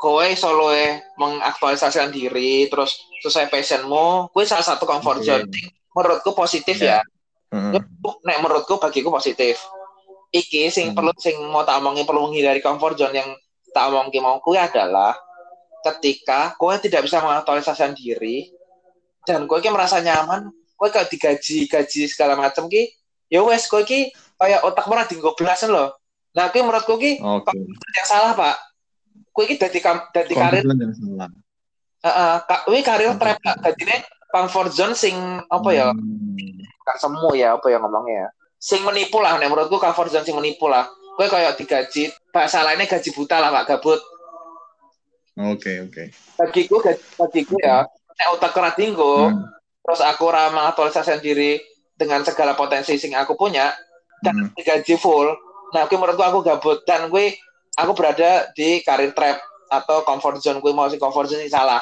kowe 0.00 0.24
solo 0.34 0.72
mengaktualisasikan 1.20 2.10
diri 2.10 2.66
terus 2.66 2.98
sesuai 3.22 3.52
passionmu 3.52 4.32
kowe 4.32 4.44
salah 4.46 4.64
satu 4.64 4.88
comfort 4.88 5.22
zone 5.22 5.46
menurutku 5.94 6.34
positif 6.34 6.80
yeah. 6.80 7.02
ya 7.52 7.56
mm. 7.56 7.78
nek 8.26 8.38
menurutku 8.42 8.80
bagiku 8.80 9.12
positif 9.12 9.60
iki 10.32 10.72
sing 10.72 10.90
mm. 10.90 10.96
perlu 10.96 11.12
sing 11.20 11.36
mau 11.50 11.62
tak 11.62 11.78
omongin 11.78 12.08
perlu 12.08 12.30
menghindari 12.30 12.64
comfort 12.64 12.96
zone 12.98 13.14
yang 13.14 13.30
tak 13.70 13.90
omongin 13.90 14.22
mau 14.22 14.38
kowe 14.42 14.56
adalah 14.56 15.14
ketika 15.80 16.54
kowe 16.60 16.74
tidak 16.76 17.06
bisa 17.06 17.22
mengaktualisasikan 17.22 17.96
diri 17.96 18.50
dan 19.24 19.48
kowe 19.48 19.60
merasa 19.72 20.02
nyaman 20.02 20.50
kowe 20.76 20.88
gak 20.88 21.08
digaji 21.08 21.68
gaji 21.70 22.08
segala 22.08 22.36
macam 22.36 22.68
ki 22.68 22.90
ya 23.32 23.40
wes 23.44 23.70
kowe 23.70 23.82
ki 23.86 24.12
kayak 24.40 24.64
otak 24.64 24.88
merah 24.88 25.06
di 25.08 25.16
belasan 25.18 25.72
loh 25.72 25.94
nah 26.36 26.50
kowe 26.50 26.60
menurutku 26.60 27.00
ki 27.00 27.20
okay. 27.20 27.58
yang 27.96 28.08
salah 28.08 28.32
pak 28.36 28.56
kue 29.30 29.46
iki 29.46 29.56
dadi 29.56 29.78
dadi 30.12 30.34
karir 30.34 30.64
Heeh, 32.00 32.34
uh, 32.40 32.60
kuwi 32.64 32.80
karir 32.80 33.12
trap 33.20 33.36
dadine 33.60 34.00
comfort 34.32 34.72
zone 34.72 34.96
sing 34.96 35.16
apa 35.52 35.68
ya? 35.68 35.92
Hmm. 35.92 36.64
Bukan 36.80 36.96
semu 36.96 37.30
ya, 37.36 37.60
apa 37.60 37.68
ya 37.68 37.76
ngomongnya 37.76 38.14
ya. 38.24 38.28
Sing 38.56 38.80
menipu 38.88 39.20
lah 39.20 39.36
nek 39.36 39.52
menurutku 39.52 39.76
comfort 39.76 40.08
zone 40.08 40.24
sing 40.24 40.32
menipu 40.32 40.64
lah. 40.64 40.88
Kue 41.20 41.28
kayak 41.28 41.60
digaji, 41.60 42.08
bahasa 42.32 42.64
lainnya 42.64 42.88
gaji 42.88 43.12
buta 43.12 43.44
lah 43.44 43.52
Pak 43.52 43.68
Gabut. 43.68 44.00
Oke, 45.36 45.36
okay, 45.36 45.76
oke. 45.84 45.92
Okay. 45.92 46.06
Bagiku 46.40 46.80
bagiku 47.20 47.60
ya, 47.60 47.84
nek 48.16 48.40
otak 48.40 48.56
kena 48.56 48.72
tinggu, 48.72 49.28
hmm. 49.28 49.44
terus 49.84 50.00
aku 50.00 50.32
ora 50.32 50.48
mengaktualisasikan 50.48 51.20
diri 51.20 51.60
dengan 51.92 52.24
segala 52.24 52.56
potensi 52.56 52.96
sing 52.96 53.12
aku 53.12 53.36
punya 53.36 53.68
dan 54.24 54.32
hmm. 54.32 54.56
digaji 54.56 54.96
full. 54.96 55.28
Nah, 55.76 55.84
gue 55.84 56.00
menurutku 56.00 56.24
aku 56.24 56.40
gabut 56.40 56.88
dan 56.88 57.12
gue 57.12 57.36
aku 57.76 57.92
berada 57.92 58.48
di 58.56 58.80
karir 58.80 59.12
trap 59.12 59.44
atau 59.68 60.00
comfort 60.08 60.40
zone 60.40 60.64
gue 60.64 60.72
mau 60.72 60.88
si 60.88 60.96
comfort 60.96 61.28
zone 61.30 61.46
ini 61.46 61.52
salah 61.52 61.78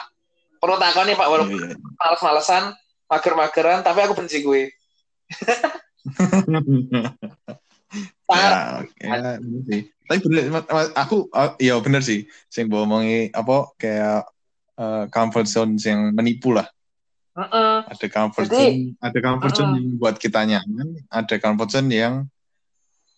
perlu 0.60 0.76
takon 0.76 1.08
nih 1.08 1.16
pak 1.16 1.28
walaupun 1.30 1.56
yeah. 1.56 1.72
Iya. 1.72 1.96
males-malesan 1.96 2.62
mager-mageran 3.08 3.80
tapi 3.80 4.04
aku 4.04 4.12
benci 4.12 4.44
gue 4.44 4.68
ya, 8.36 8.84
ya, 9.00 9.40
sih. 9.64 9.82
Tapi 10.08 10.18
bener, 10.24 10.64
aku 10.96 11.28
uh, 11.32 11.56
ya 11.60 11.80
bener 11.80 12.04
sih. 12.04 12.28
Sing 12.52 12.68
ngomongi 12.68 13.32
apa 13.32 13.72
kayak 13.80 14.28
uh, 14.76 15.04
comfort 15.08 15.48
zone 15.48 15.76
yang 15.80 16.12
menipu 16.12 16.52
lah. 16.52 16.68
Uh 17.38 17.44
-uh. 17.46 17.74
Ada 17.86 18.06
comfort 18.10 18.48
Jadi, 18.50 18.56
zone, 18.58 18.80
ada 18.98 19.18
comfort 19.22 19.52
uh 19.52 19.56
-uh. 19.56 19.68
zone 19.68 19.72
yang 19.78 19.86
buat 20.00 20.16
kita 20.18 20.40
nyaman, 20.42 20.88
ada 21.06 21.34
comfort 21.38 21.70
zone 21.70 21.88
yang 21.92 22.14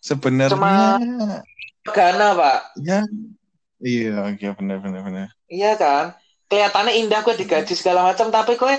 sebenarnya 0.03 1.01
Gana, 1.81 2.37
Pak. 2.37 2.61
Ya. 2.85 3.01
Iya, 3.81 4.37
iya 4.37 4.51
benar 4.53 4.85
benar 4.85 5.01
benar. 5.01 5.29
Iya 5.49 5.73
kan? 5.81 6.13
Kelihatannya 6.53 6.93
indah 7.01 7.25
gue 7.25 7.35
digaji 7.41 7.73
segala 7.73 8.05
macam, 8.05 8.29
tapi 8.29 8.61
gue 8.61 8.75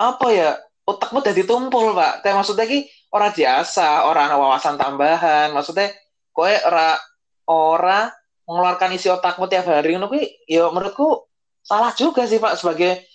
apa 0.00 0.26
ya? 0.32 0.56
Otakmu 0.84 1.20
udah 1.20 1.34
ditumpul, 1.36 1.92
Pak. 1.92 2.24
Kayak 2.24 2.36
maksudnya 2.40 2.64
ki 2.64 2.88
orang 3.14 3.30
biasa, 3.30 4.10
orang 4.10 4.34
wawasan 4.34 4.74
tambahan. 4.74 5.54
Maksudnya 5.54 5.94
gue 6.34 6.52
ora 6.66 6.98
ora 7.46 8.10
mengeluarkan 8.44 8.90
isi 8.98 9.06
otakmu 9.08 9.46
tiap 9.46 9.70
hari 9.70 9.94
ngono 9.94 10.10
kuwi 10.10 10.44
ya 10.44 10.68
menurutku 10.68 11.24
salah 11.64 11.94
juga 11.94 12.26
sih 12.26 12.42
Pak 12.42 12.58
sebagai 12.58 13.06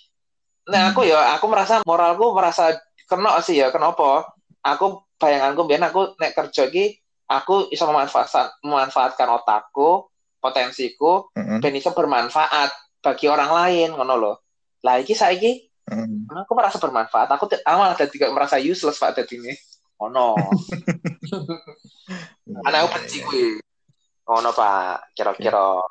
Nah, 0.70 0.94
aku 0.94 1.02
ya 1.02 1.34
aku 1.34 1.50
merasa 1.50 1.82
moralku 1.82 2.30
merasa 2.30 2.78
kena 3.10 3.42
sih 3.42 3.58
ya. 3.58 3.74
Kenapa? 3.74 4.28
Aku 4.62 5.02
bayanganku 5.20 5.68
biar 5.68 5.84
aku 5.84 6.16
nek 6.16 6.32
kerja 6.32 6.72
ki 6.72 6.96
aku 7.28 7.68
bisa 7.68 7.84
memanfaatkan 7.84 8.58
memanfaatkan 8.64 9.28
otakku 9.28 10.08
potensiku 10.40 11.28
mm 11.36 11.42
-hmm. 11.44 11.58
dan 11.60 11.70
bisa 11.76 11.92
bermanfaat 11.92 12.72
bagi 13.04 13.28
orang 13.28 13.52
lain 13.52 13.92
ngono 13.92 14.14
loh 14.16 14.36
lah 14.80 14.96
iki 14.96 15.12
saiki 15.12 15.68
mm. 15.84 16.32
aku 16.32 16.52
merasa 16.56 16.80
bermanfaat 16.80 17.28
aku 17.28 17.52
malah 17.68 17.94
tadi 17.94 18.16
merasa 18.32 18.56
useless 18.56 18.96
pak 18.96 19.12
tadi 19.20 19.36
ini 19.36 19.52
oh 20.00 20.08
no 20.08 20.34
karena 22.64 22.76
aku 22.82 22.88
benci 22.96 23.18
gue 23.20 23.46
oh 24.26 24.40
no 24.40 24.50
pak 24.56 25.14
kira-kira 25.14 25.84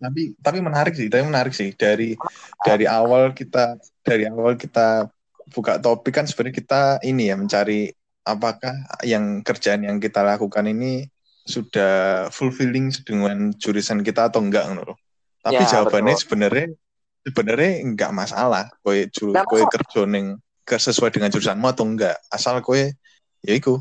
tapi 0.00 0.36
tapi 0.36 0.58
menarik 0.60 0.92
sih 0.92 1.08
tapi 1.08 1.24
menarik 1.24 1.52
sih 1.56 1.72
dari 1.72 2.12
dari 2.60 2.84
awal 2.84 3.32
kita 3.32 3.80
dari 4.04 4.28
awal 4.28 4.56
kita 4.56 5.08
buka 5.50 5.80
topik 5.80 6.12
kan 6.12 6.28
sebenarnya 6.28 6.56
kita 6.60 6.82
ini 7.04 7.32
ya 7.32 7.36
mencari 7.40 7.88
apakah 8.24 8.74
yang 9.02 9.40
kerjaan 9.40 9.84
yang 9.84 9.96
kita 9.96 10.20
lakukan 10.20 10.68
ini 10.68 11.08
sudah 11.44 12.28
fulfilling 12.30 12.92
dengan 13.02 13.50
jurusan 13.56 14.04
kita 14.04 14.30
atau 14.30 14.44
enggak 14.44 14.70
loh. 14.76 14.94
Tapi 15.40 15.64
ya, 15.64 15.80
jawabannya 15.80 16.14
sebenarnya 16.14 16.66
sebenarnya 17.24 17.72
enggak 17.82 18.12
masalah. 18.12 18.68
Kowe 18.84 19.08
juru, 19.08 19.34
kowe 19.48 19.62
kerja 19.66 20.04
ning 20.06 20.38
sesuai 20.70 21.10
dengan 21.10 21.32
jurusanmu 21.32 21.66
atau 21.66 21.84
enggak. 21.88 22.20
Asal 22.30 22.60
kowe 22.62 22.78
ya 23.44 23.56
iku 23.56 23.80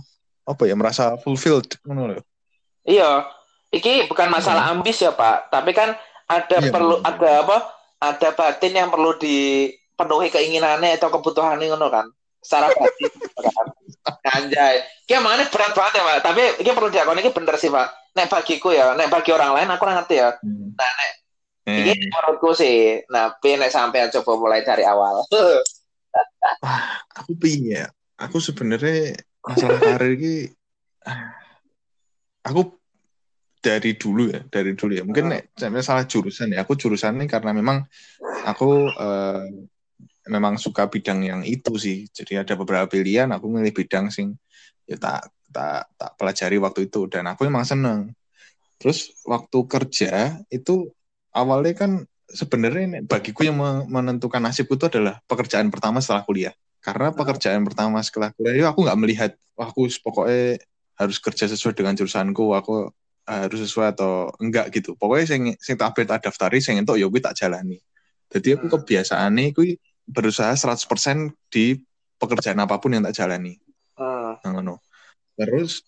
apa 0.49 0.65
ya 0.65 0.73
merasa 0.73 1.15
fulfilled 1.21 1.77
ngono 1.85 2.15
loh. 2.15 2.23
Iya, 2.89 3.29
iki 3.69 4.09
bukan 4.09 4.33
masalah 4.33 4.69
hmm. 4.69 4.81
ambis 4.81 4.97
ya, 4.97 5.13
Pak, 5.13 5.53
tapi 5.53 5.77
kan 5.77 5.93
ada 6.25 6.57
iya, 6.57 6.73
perlu 6.73 6.97
bener. 7.01 7.09
ada 7.13 7.31
apa? 7.45 7.57
Ada 7.99 8.29
batin 8.33 8.73
yang 8.73 8.89
perlu 8.89 9.13
dipenuhi 9.19 10.33
keinginannya 10.33 10.97
atau 10.97 11.13
kebutuhannya 11.13 11.69
ngono 11.69 11.87
kan. 11.93 12.05
Secara 12.41 12.71
batin 12.73 13.11
kan. 13.37 13.67
Anjay. 14.39 14.81
Kayak 15.05 15.21
mana 15.21 15.43
berat 15.51 15.73
banget 15.75 15.93
ya, 15.99 16.03
Pak. 16.07 16.17
Tapi 16.23 16.43
ini 16.63 16.69
perlu 16.71 16.89
diakoni 16.89 17.19
ini 17.21 17.31
bener 17.35 17.55
sih, 17.59 17.69
Pak. 17.69 17.87
Nek 18.15 18.29
bagiku 18.31 18.73
ya, 18.73 18.97
nek 18.97 19.11
bagi 19.11 19.29
orang 19.35 19.53
lain 19.53 19.69
aku 19.69 19.83
ngerti 19.85 20.15
ya. 20.17 20.29
Hmm. 20.39 20.73
Nah, 20.73 20.91
nek 20.95 21.11
hmm. 21.67 21.77
ini 21.83 21.93
menurutku 22.09 22.49
sih. 22.55 23.03
Nah, 23.11 23.35
nek 23.37 23.73
sampai 23.73 24.09
coba 24.09 24.31
mulai 24.39 24.61
dari 24.63 24.87
awal. 24.87 25.21
aku 27.19 27.31
pingin 27.37 27.85
ya. 27.85 27.85
Aku 28.19 28.41
sebenarnya 28.41 29.15
masalah 29.49 29.81
karir 29.81 30.13
ini 30.13 30.33
aku 32.45 32.77
dari 33.59 33.97
dulu 33.99 34.31
ya, 34.31 34.39
dari 34.47 34.71
dulu 34.77 34.93
ya. 34.95 35.03
Mungkin 35.03 35.25
nek 35.33 35.57
salah 35.83 36.07
jurusan 36.07 36.55
ya. 36.55 36.63
Aku 36.63 36.79
jurusan 36.79 37.19
ini 37.19 37.27
karena 37.27 37.51
memang 37.51 37.83
aku 38.47 38.87
uh, 38.87 39.43
memang 40.31 40.55
suka 40.55 40.87
bidang 40.87 41.25
yang 41.27 41.41
itu 41.43 41.75
sih. 41.75 42.07
Jadi 42.07 42.39
ada 42.39 42.53
beberapa 42.55 42.87
pilihan, 42.87 43.27
aku 43.35 43.51
milih 43.51 43.75
bidang 43.75 44.07
sing 44.13 44.37
ya 44.87 44.95
tak 44.95 45.33
tak 45.51 45.89
tak 45.97 46.11
pelajari 46.15 46.57
waktu 46.61 46.87
itu 46.87 47.09
dan 47.11 47.27
aku 47.27 47.49
memang 47.49 47.67
seneng. 47.67 48.15
Terus 48.79 49.11
waktu 49.27 49.59
kerja 49.67 50.39
itu 50.47 50.87
awalnya 51.35 51.75
kan 51.75 51.91
sebenarnya 52.31 53.03
bagiku 53.03 53.43
yang 53.43 53.59
menentukan 53.89 54.39
nasibku 54.39 54.79
itu 54.79 54.87
adalah 54.87 55.19
pekerjaan 55.27 55.67
pertama 55.67 55.99
setelah 55.99 56.23
kuliah. 56.23 56.55
Karena 56.79 57.11
pekerjaan 57.11 57.67
pertama 57.67 57.99
setelah 57.99 58.31
kuliah 58.31 58.71
aku 58.71 58.87
nggak 58.87 58.99
melihat, 58.99 59.31
wah 59.59 59.67
aku 59.67 59.91
pokoknya 59.99 60.63
harus 60.95 61.17
kerja 61.19 61.47
sesuai 61.47 61.75
dengan 61.75 61.95
jurusanku, 61.95 62.55
aku 62.55 62.91
harus 63.27 63.59
sesuai 63.67 63.93
atau 63.93 64.31
enggak 64.39 64.71
gitu. 64.73 64.95
Pokoknya 64.95 65.25
sing 65.27 65.41
sing 65.59 65.75
tak 65.75 65.93
update 65.93 66.09
tak 66.09 66.21
daftari 66.31 66.59
sing 66.63 66.79
entuk 66.79 66.95
ya 66.95 67.05
kuwi 67.11 67.21
tak 67.21 67.35
jalani. 67.35 67.77
Jadi 68.31 68.55
aku 68.57 68.65
Hmm. 68.69 68.73
kebiasaane 68.79 69.51
kuwi 69.53 69.77
berusaha 70.09 70.55
100% 70.55 71.35
di 71.51 71.77
pekerjaan 72.17 72.57
apa 72.59 72.79
pun 72.81 72.95
yang 72.95 73.03
tak 73.05 73.15
jalani. 73.21 73.59
Ngono. 74.43 74.81
Terus 75.35 75.83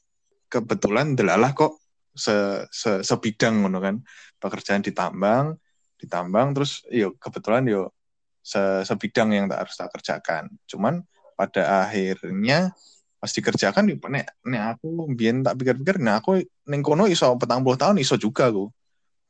kebetulan 0.52 1.16
delalah 1.16 1.56
kok 1.56 1.80
se, 2.12 2.68
se 2.70 3.02
sebidang 3.02 3.64
ngono 3.64 3.80
kan. 3.80 3.96
Pekerjaan 4.38 4.84
ditambang, 4.84 5.56
ditambang 5.98 6.52
terus 6.52 6.84
yo 6.92 7.16
kebetulan 7.16 7.64
yo 7.68 7.96
se, 8.42 8.84
sebidang 8.84 9.32
yang 9.32 9.46
tak 9.48 9.66
harus 9.66 9.76
tak 9.78 9.90
kerjakan. 9.94 10.44
Cuman 10.66 11.06
pada 11.38 11.86
akhirnya 11.86 12.74
pas 13.22 13.30
dikerjakan 13.30 13.86
yo 13.86 13.96
nek 14.10 14.34
nek 14.50 14.62
aku 14.78 15.14
biyen 15.14 15.46
tak 15.46 15.54
pikir-pikir 15.62 16.02
nah 16.02 16.18
aku 16.18 16.42
ning 16.66 16.82
kono 16.82 17.06
iso 17.06 17.38
40 17.38 17.62
tahun 17.78 17.98
iso 18.02 18.18
juga 18.18 18.50
aku. 18.50 18.70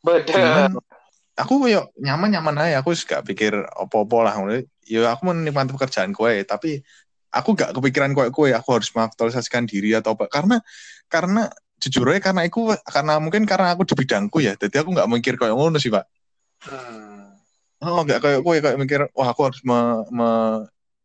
Beda. 0.02 0.32
Cuman 0.32 0.80
aku 1.36 1.68
yo 1.68 1.92
nyaman-nyaman 2.00 2.56
aja 2.72 2.80
aku 2.80 2.96
gak 2.96 3.28
pikir 3.28 3.52
opo-opo 3.76 4.24
lah. 4.24 4.40
Yo 4.88 5.04
aku 5.08 5.22
menikmati 5.36 5.76
pekerjaan 5.76 6.16
kowe 6.16 6.32
tapi 6.48 6.80
aku 7.36 7.56
gak 7.56 7.76
kepikiran 7.76 8.16
kowe 8.16 8.28
kowe 8.32 8.48
aku 8.52 8.80
harus 8.80 8.90
mengaktualisasikan 8.96 9.68
diri 9.68 9.92
atau 9.92 10.16
apa 10.16 10.32
karena 10.32 10.64
karena 11.12 11.52
jujur 11.82 12.08
aja 12.14 12.32
karena 12.32 12.48
aku 12.48 12.72
karena 12.88 13.14
mungkin 13.18 13.44
karena 13.44 13.74
aku 13.76 13.84
di 13.84 13.96
bidangku 13.98 14.38
ya 14.40 14.54
jadi 14.54 14.86
aku 14.86 14.94
nggak 14.94 15.10
mikir 15.10 15.34
kayak 15.36 15.58
ngono 15.58 15.82
sih 15.82 15.90
pak 15.90 16.06
Hmm. 16.62 17.11
Oh 17.82 18.02
nggak 18.06 18.20
kayak 18.22 18.40
kowe 18.42 18.58
kayak 18.58 18.78
mikir 18.78 19.02
wah 19.12 19.30
aku 19.30 19.42
harus 19.50 19.62
me, 19.66 19.78
me, 20.10 20.30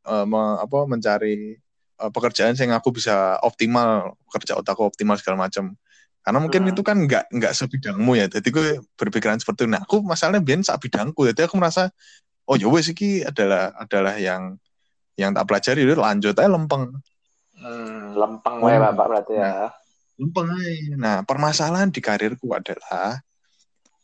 eh, 0.04 0.24
me- 0.24 0.58
apa 0.60 0.78
mencari 0.84 1.56
eh, 1.96 2.10
pekerjaan 2.12 2.52
yang 2.54 2.76
aku 2.76 2.92
bisa 2.92 3.40
optimal 3.40 4.14
kerja 4.28 4.54
otakku 4.54 4.84
optimal 4.84 5.16
segala 5.16 5.48
macam 5.48 5.72
karena 6.20 6.38
mungkin 6.42 6.62
Hmm. 6.66 6.72
itu 6.74 6.82
kan 6.82 6.96
nggak 6.98 7.24
nggak 7.32 7.52
sebidangmu 7.54 8.12
ya 8.18 8.26
jadi 8.26 8.48
gue 8.50 8.68
berpikiran 8.98 9.38
seperti 9.38 9.64
itu 9.64 9.70
nah 9.72 9.82
aku 9.82 10.02
masalahnya 10.02 10.42
biar 10.42 10.60
sak 10.60 10.82
bidangku 10.82 11.22
jadi 11.30 11.46
aku 11.46 11.54
merasa 11.56 11.88
oh 12.44 12.58
ya 12.58 12.66
wes 12.66 12.90
iki 12.90 13.22
adalah 13.22 13.70
adalah 13.78 14.18
yang 14.18 14.58
yang 15.16 15.32
tak 15.32 15.48
pelajari 15.48 15.86
udah 15.86 16.12
lanjut 16.12 16.34
aja 16.36 16.50
lempeng 16.50 16.92
Hmm. 17.56 18.12
Lempeng 18.12 18.60
wae 18.60 18.76
Oh. 18.76 18.84
Bapak 18.84 19.06
berarti 19.08 19.32
ya. 19.32 19.72
lempeng 20.20 20.44
aja. 20.52 20.92
Nah, 20.96 21.16
permasalahan 21.24 21.88
di 21.88 22.04
karirku 22.04 22.52
adalah 22.52 23.16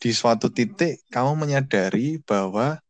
di 0.03 0.11
suatu 0.11 0.51
titik 0.51 1.07
kamu 1.15 1.39
menyadari 1.47 2.19
bahwa 2.27 2.83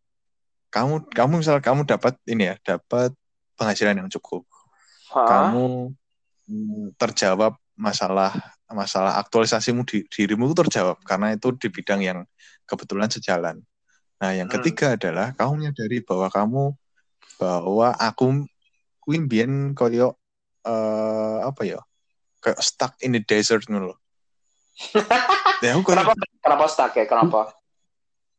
kamu 0.72 1.04
kamu 1.12 1.44
misal 1.44 1.60
kamu 1.60 1.84
dapat 1.84 2.16
ini 2.24 2.48
ya, 2.48 2.56
dapat 2.64 3.12
penghasilan 3.60 4.00
yang 4.00 4.08
cukup. 4.08 4.48
Hah? 5.12 5.28
Kamu 5.28 5.92
mm, 6.48 6.96
terjawab 6.96 7.60
masalah 7.76 8.32
masalah 8.72 9.20
aktualisasimu 9.20 9.84
di 9.84 10.08
dirimu 10.08 10.48
itu 10.48 10.64
terjawab 10.64 10.96
karena 11.04 11.36
itu 11.36 11.52
di 11.60 11.68
bidang 11.68 12.00
yang 12.00 12.18
kebetulan 12.64 13.12
sejalan. 13.12 13.60
Nah, 14.16 14.32
yang 14.32 14.48
Hmm. 14.48 14.56
ketiga 14.56 14.96
adalah 14.96 15.36
kamu 15.36 15.68
menyadari 15.68 16.00
bahwa 16.00 16.32
kamu 16.32 16.62
bahwa 17.36 17.92
aku 18.00 18.48
mbiyen 19.04 19.76
koyo 19.76 20.16
eh 20.64 21.38
apa 21.44 21.62
ya? 21.68 21.80
Kayak 22.40 22.58
stuck 22.64 22.92
in 23.04 23.12
the 23.12 23.22
desert 23.22 23.68
loh. 23.68 24.01
Ya, 25.62 25.76
aku 25.78 25.94
Kenapa 25.94 26.12
kenapa 26.42 26.64
stuck 26.66 26.96
ya? 26.96 27.04
Kenapa? 27.06 27.52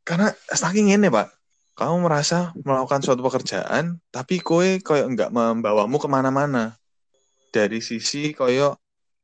karena 0.04 0.36
saking 0.52 0.92
ini 0.92 1.08
pak 1.08 1.32
kamu 1.80 2.04
merasa 2.04 2.52
melakukan 2.60 3.00
suatu 3.00 3.24
pekerjaan 3.24 4.04
tapi 4.12 4.44
kowe 4.44 4.68
koyo 4.84 5.08
nggak 5.08 5.32
membawamu 5.32 5.96
ke 5.96 6.12
mana-mana 6.12 6.76
dari 7.56 7.80
sisi 7.80 8.36
koyo 8.36 8.76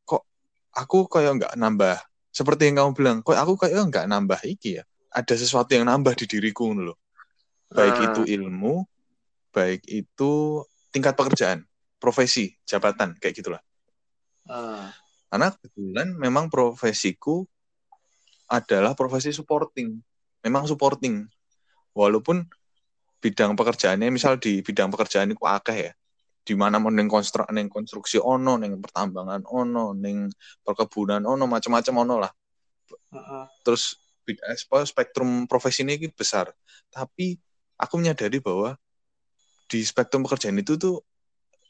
kok 0.08 0.24
aku 0.72 1.12
koyo 1.12 1.36
nggak 1.36 1.60
nambah 1.60 2.00
seperti 2.32 2.72
yang 2.72 2.80
kamu 2.80 2.92
bilang 2.96 3.18
kok 3.20 3.36
aku 3.36 3.60
koyo 3.60 3.84
nggak 3.92 4.08
nambah 4.08 4.40
iki 4.48 4.80
ya 4.80 4.88
ada 5.12 5.36
sesuatu 5.36 5.76
yang 5.76 5.84
nambah 5.84 6.16
di 6.16 6.32
diriku 6.32 6.72
loh 6.72 6.96
baik 7.68 8.00
Hmm. 8.00 8.06
itu 8.16 8.22
ilmu 8.40 8.88
baik 9.52 9.84
itu 9.84 10.64
tingkat 10.96 11.20
pekerjaan 11.20 11.68
profesi 12.00 12.56
jabatan 12.64 13.20
kayak 13.20 13.36
gitulah 13.36 13.62
Hmm. 14.48 14.88
Karena 15.30 15.54
kebetulan 15.54 16.18
memang 16.18 16.50
profesiku 16.50 17.46
adalah 18.50 18.98
profesi 18.98 19.30
supporting. 19.30 20.02
Memang 20.42 20.66
supporting. 20.66 21.30
Walaupun 21.94 22.42
bidang 23.22 23.54
pekerjaannya 23.54 24.10
misal 24.10 24.42
di 24.42 24.66
bidang 24.66 24.90
pekerjaan 24.90 25.30
itu 25.30 25.46
akeh 25.46 25.78
ya. 25.90 25.94
Di 26.42 26.58
mana 26.58 26.82
neng 26.82 27.06
konstru 27.06 27.46
neng 27.54 27.70
konstruksi 27.70 28.18
ono, 28.18 28.58
neng 28.58 28.82
pertambangan 28.82 29.46
ono, 29.46 29.94
neng 29.94 30.34
perkebunan 30.66 31.22
ono, 31.22 31.46
macam-macam 31.46 31.94
ono 32.10 32.16
lah. 32.26 32.32
Terus 33.62 34.02
eh, 34.26 34.58
spektrum 34.90 35.46
profesi 35.46 35.86
ini 35.86 36.10
besar. 36.10 36.50
Tapi 36.90 37.38
aku 37.78 38.02
menyadari 38.02 38.42
bahwa 38.42 38.74
di 39.70 39.86
spektrum 39.86 40.26
pekerjaan 40.26 40.58
itu 40.58 40.74
tuh 40.82 41.06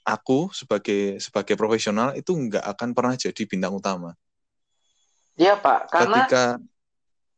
aku 0.04 0.50
sebagai 0.52 1.20
sebagai 1.22 1.56
profesional 1.56 2.16
itu 2.16 2.32
nggak 2.32 2.64
akan 2.78 2.90
pernah 2.96 3.16
jadi 3.16 3.42
bintang 3.46 3.76
utama. 3.76 4.16
Iya 5.40 5.56
Pak, 5.56 5.88
karena 5.88 6.28
Ketika 6.28 6.44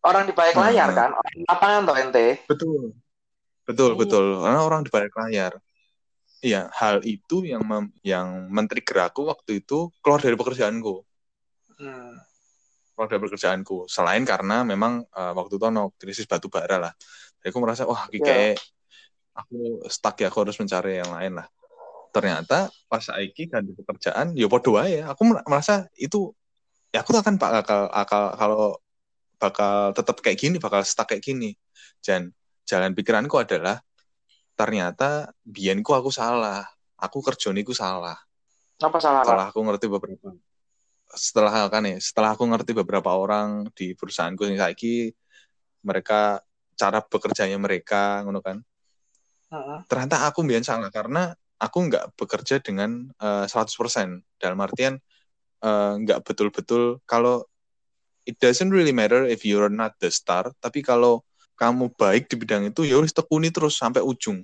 orang 0.01 0.23
di 0.25 0.33
balik 0.33 0.57
Hmm. 0.57 0.65
layar 0.65 0.89
kan, 0.89 1.09
orang 1.13 1.33
di 1.37 1.43
lapangan 1.45 1.81
toh 1.85 1.97
ente. 1.97 2.27
Betul. 2.49 2.81
Betul, 3.61 3.91
Hmm. 3.93 3.99
betul. 4.01 4.25
Karena 4.41 4.59
orang 4.65 4.81
di 4.81 4.89
balik 4.89 5.13
layar. 5.13 5.53
Iya, 6.41 6.73
hal 6.73 7.05
itu 7.05 7.45
yang 7.45 7.61
mem- 7.61 7.93
yang 8.01 8.49
men-trigger 8.49 9.05
aku 9.13 9.29
waktu 9.29 9.61
itu 9.61 9.93
keluar 10.01 10.17
dari 10.17 10.33
pekerjaanku. 10.33 11.05
Hmm. 11.77 12.17
Keluar 12.97 13.07
dari 13.07 13.21
pekerjaanku. 13.21 13.85
Selain 13.85 14.25
karena 14.25 14.65
memang 14.65 15.05
eh, 15.05 15.33
waktu 15.37 15.61
itu 15.61 15.65
ono 15.69 15.93
krisis 16.01 16.25
batu 16.25 16.49
bara 16.49 16.81
lah. 16.81 16.93
Jadi 17.37 17.53
aku 17.53 17.59
merasa, 17.61 17.85
wah, 17.85 18.09
Iya. 18.09 18.25
kayak 18.25 18.57
aku 19.37 19.85
stuck 19.85 20.17
ya, 20.17 20.33
aku 20.33 20.41
harus 20.49 20.57
mencari 20.57 20.97
yang 20.97 21.13
lain 21.13 21.37
lah. 21.37 21.47
Ternyata 22.11 22.67
pas 22.91 22.99
saiki 22.99 23.47
ganti 23.47 23.71
pekerjaan, 23.71 24.35
ya 24.35 24.47
podo 24.51 24.75
aja. 24.75 25.15
Aku 25.15 25.23
mer- 25.23 25.45
merasa 25.47 25.87
itu 25.95 26.35
ya 26.91 27.01
aku 27.01 27.15
akan 27.15 27.39
bakal 27.39 27.87
akal 27.91 28.23
kalau 28.35 28.63
bakal 29.39 29.95
tetap 29.95 30.19
kayak 30.19 30.37
gini, 30.37 30.55
bakal 30.59 30.83
stuck 30.83 31.09
kayak 31.09 31.23
gini. 31.23 31.55
Dan 32.03 32.35
jalan 32.67 32.91
pikiranku 32.91 33.39
adalah 33.39 33.79
ternyata 34.59 35.31
biyenku 35.41 35.95
aku 35.95 36.11
salah. 36.11 36.67
Aku 37.01 37.23
kerjoniku 37.25 37.73
salah. 37.73 38.19
Apa 38.77 38.99
salah 39.01 39.23
Pak? 39.23 39.25
Setelah 39.25 39.45
aku 39.49 39.59
ngerti 39.65 39.87
beberapa 39.89 40.37
setelah 41.11 41.67
kan 41.67 41.83
ya, 41.83 41.97
setelah 41.99 42.35
aku 42.35 42.47
ngerti 42.47 42.71
beberapa 42.71 43.11
orang 43.11 43.67
di 43.75 43.91
perusahaanku 43.95 44.47
yang 44.47 44.59
saiki 44.63 45.11
mereka 45.83 46.39
cara 46.79 47.03
bekerjanya 47.03 47.59
mereka 47.59 48.23
ngono 48.23 48.39
kan. 48.39 48.63
Hmm. 49.51 49.83
Ternyata 49.91 50.31
aku 50.31 50.47
biyen 50.47 50.63
salah 50.63 50.87
karena 50.87 51.35
aku 51.61 51.77
nggak 51.87 52.17
bekerja 52.17 52.57
dengan 52.57 53.13
eh, 53.21 53.45
100% 53.45 54.41
dalam 54.41 54.59
artian 54.65 54.97
eh, 55.61 55.93
nggak 56.01 56.25
betul-betul 56.25 56.97
kalau 57.05 57.45
it 58.25 58.37
doesn't 58.41 58.73
really 58.73 58.93
matter 58.93 59.25
if 59.29 59.45
you're 59.45 59.69
not 59.69 59.93
the 60.01 60.09
star 60.09 60.49
tapi 60.57 60.81
kalau 60.81 61.21
kamu 61.61 61.93
baik 61.93 62.25
di 62.25 62.35
bidang 62.41 62.73
itu 62.73 62.81
ya 62.89 62.97
harus 62.97 63.13
tekuni 63.13 63.53
terus 63.53 63.77
sampai 63.77 64.01
ujung. 64.01 64.41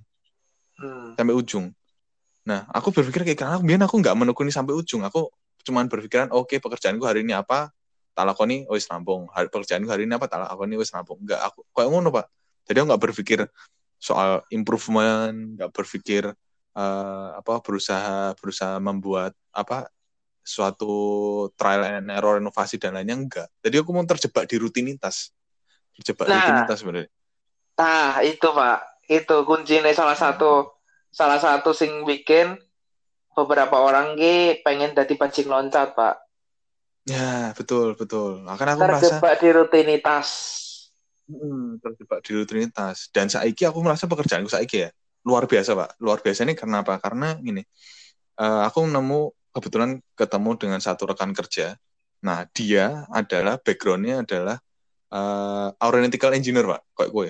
Hmm. 0.77 1.17
sampai 1.17 1.33
ujung. 1.33 1.73
Nah 2.45 2.69
aku 2.69 2.93
berpikir 2.93 3.25
kayak 3.25 3.39
karena 3.41 3.57
biar 3.57 3.81
aku 3.89 3.97
nggak 3.97 4.13
menekuni 4.13 4.53
sampai 4.53 4.77
ujung. 4.77 5.01
Aku 5.01 5.33
cuman 5.65 5.89
berpikiran 5.89 6.29
oke 6.29 6.61
pekerjaanku 6.61 7.01
hari 7.01 7.25
ini 7.25 7.33
apa 7.33 7.73
tak 8.13 8.29
lakoni 8.29 8.69
oh, 8.69 8.77
wis 8.77 8.85
rampung. 8.85 9.25
Hari 9.33 9.49
pekerjaanku 9.49 9.89
hari 9.89 10.05
ini 10.05 10.13
apa 10.13 10.29
tak 10.29 10.45
lakoni 10.45 10.77
wis 10.77 10.93
rampung. 10.93 11.17
Nggak 11.25 11.41
aku 11.41 11.65
kayak 11.73 11.89
ngono 11.89 12.13
pak. 12.13 12.29
Jadi 12.69 12.77
aku 12.77 12.87
nggak 12.93 13.03
berpikir 13.09 13.39
soal 13.97 14.45
improvement 14.53 15.57
nggak 15.57 15.73
berpikir 15.73 16.37
eh, 16.77 17.27
apa 17.41 17.53
berusaha 17.65 18.37
berusaha 18.37 18.77
membuat 18.77 19.33
apa 19.51 19.89
suatu 20.45 20.87
trial 21.59 21.83
and 21.99 22.07
error 22.13 22.39
inovasi 22.39 22.79
dan 22.79 22.95
lainnya 22.95 23.17
enggak 23.17 23.47
jadi 23.59 23.81
aku 23.83 23.91
mau 23.91 24.05
terjebak 24.07 24.45
di 24.47 24.55
rutinitas 24.61 25.33
terjebak 25.97 26.29
Nah. 26.29 26.39
rutinitas 26.39 26.77
sebenarnya 26.79 27.11
Nah, 27.77 28.25
itu 28.25 28.47
Pak. 28.49 29.05
Itu 29.05 29.45
kuncinya 29.45 29.93
salah 29.93 30.17
satu 30.17 30.65
salah 31.13 31.37
satu 31.37 31.77
sing 31.77 32.03
bikin 32.09 32.57
beberapa 33.37 33.77
orang 33.77 34.17
ki 34.17 34.65
pengen 34.65 34.97
jadi 34.97 35.13
pancing 35.13 35.45
loncat, 35.45 35.93
Pak. 35.93 36.15
ya 37.07 37.53
betul 37.55 37.95
betul 37.95 38.43
akan 38.43 38.67
aku 38.73 38.81
merasa 38.83 39.21
Terjebak 39.21 39.35
di 39.39 39.49
rutinitas. 39.53 40.27
Hmm, 41.27 41.75
terjebak 41.83 42.19
di 42.23 42.31
rutinitas 42.39 43.11
dan 43.11 43.27
saiki 43.27 43.67
aku 43.67 43.83
merasa 43.83 44.07
pekerjaanku 44.07 44.47
saiki 44.47 44.87
ya 44.87 44.89
luar 45.27 45.43
biasa 45.51 45.75
pak. 45.75 45.89
Luar 45.99 46.23
biasa 46.23 46.47
ini 46.47 46.55
karena 46.55 46.79
apa? 46.87 46.95
Karena 47.03 47.35
gini 47.35 47.59
eh, 48.39 48.61
aku 48.63 48.87
nemu 48.87 49.51
kebetulan 49.51 49.99
ketemu 50.15 50.51
dengan 50.55 50.79
satu 50.79 51.03
rekan 51.11 51.35
kerja. 51.35 51.75
Nah 52.23 52.47
dia 52.55 53.03
adalah 53.11 53.59
backgroundnya 53.59 54.23
adalah 54.23 54.57
eh, 55.11 55.69
aeronautical 55.83 56.31
engineer 56.31 56.63
pak. 56.63 56.81
Kayak 56.95 57.11
gue. 57.11 57.27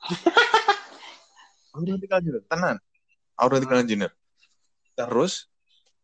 Aeronautical 1.76 2.18
engineer. 2.24 2.42
Tenan. 2.48 2.76
Aeronautical 3.36 3.76
Hmm. 3.76 3.84
engineer. 3.84 4.12
Terus 4.96 5.52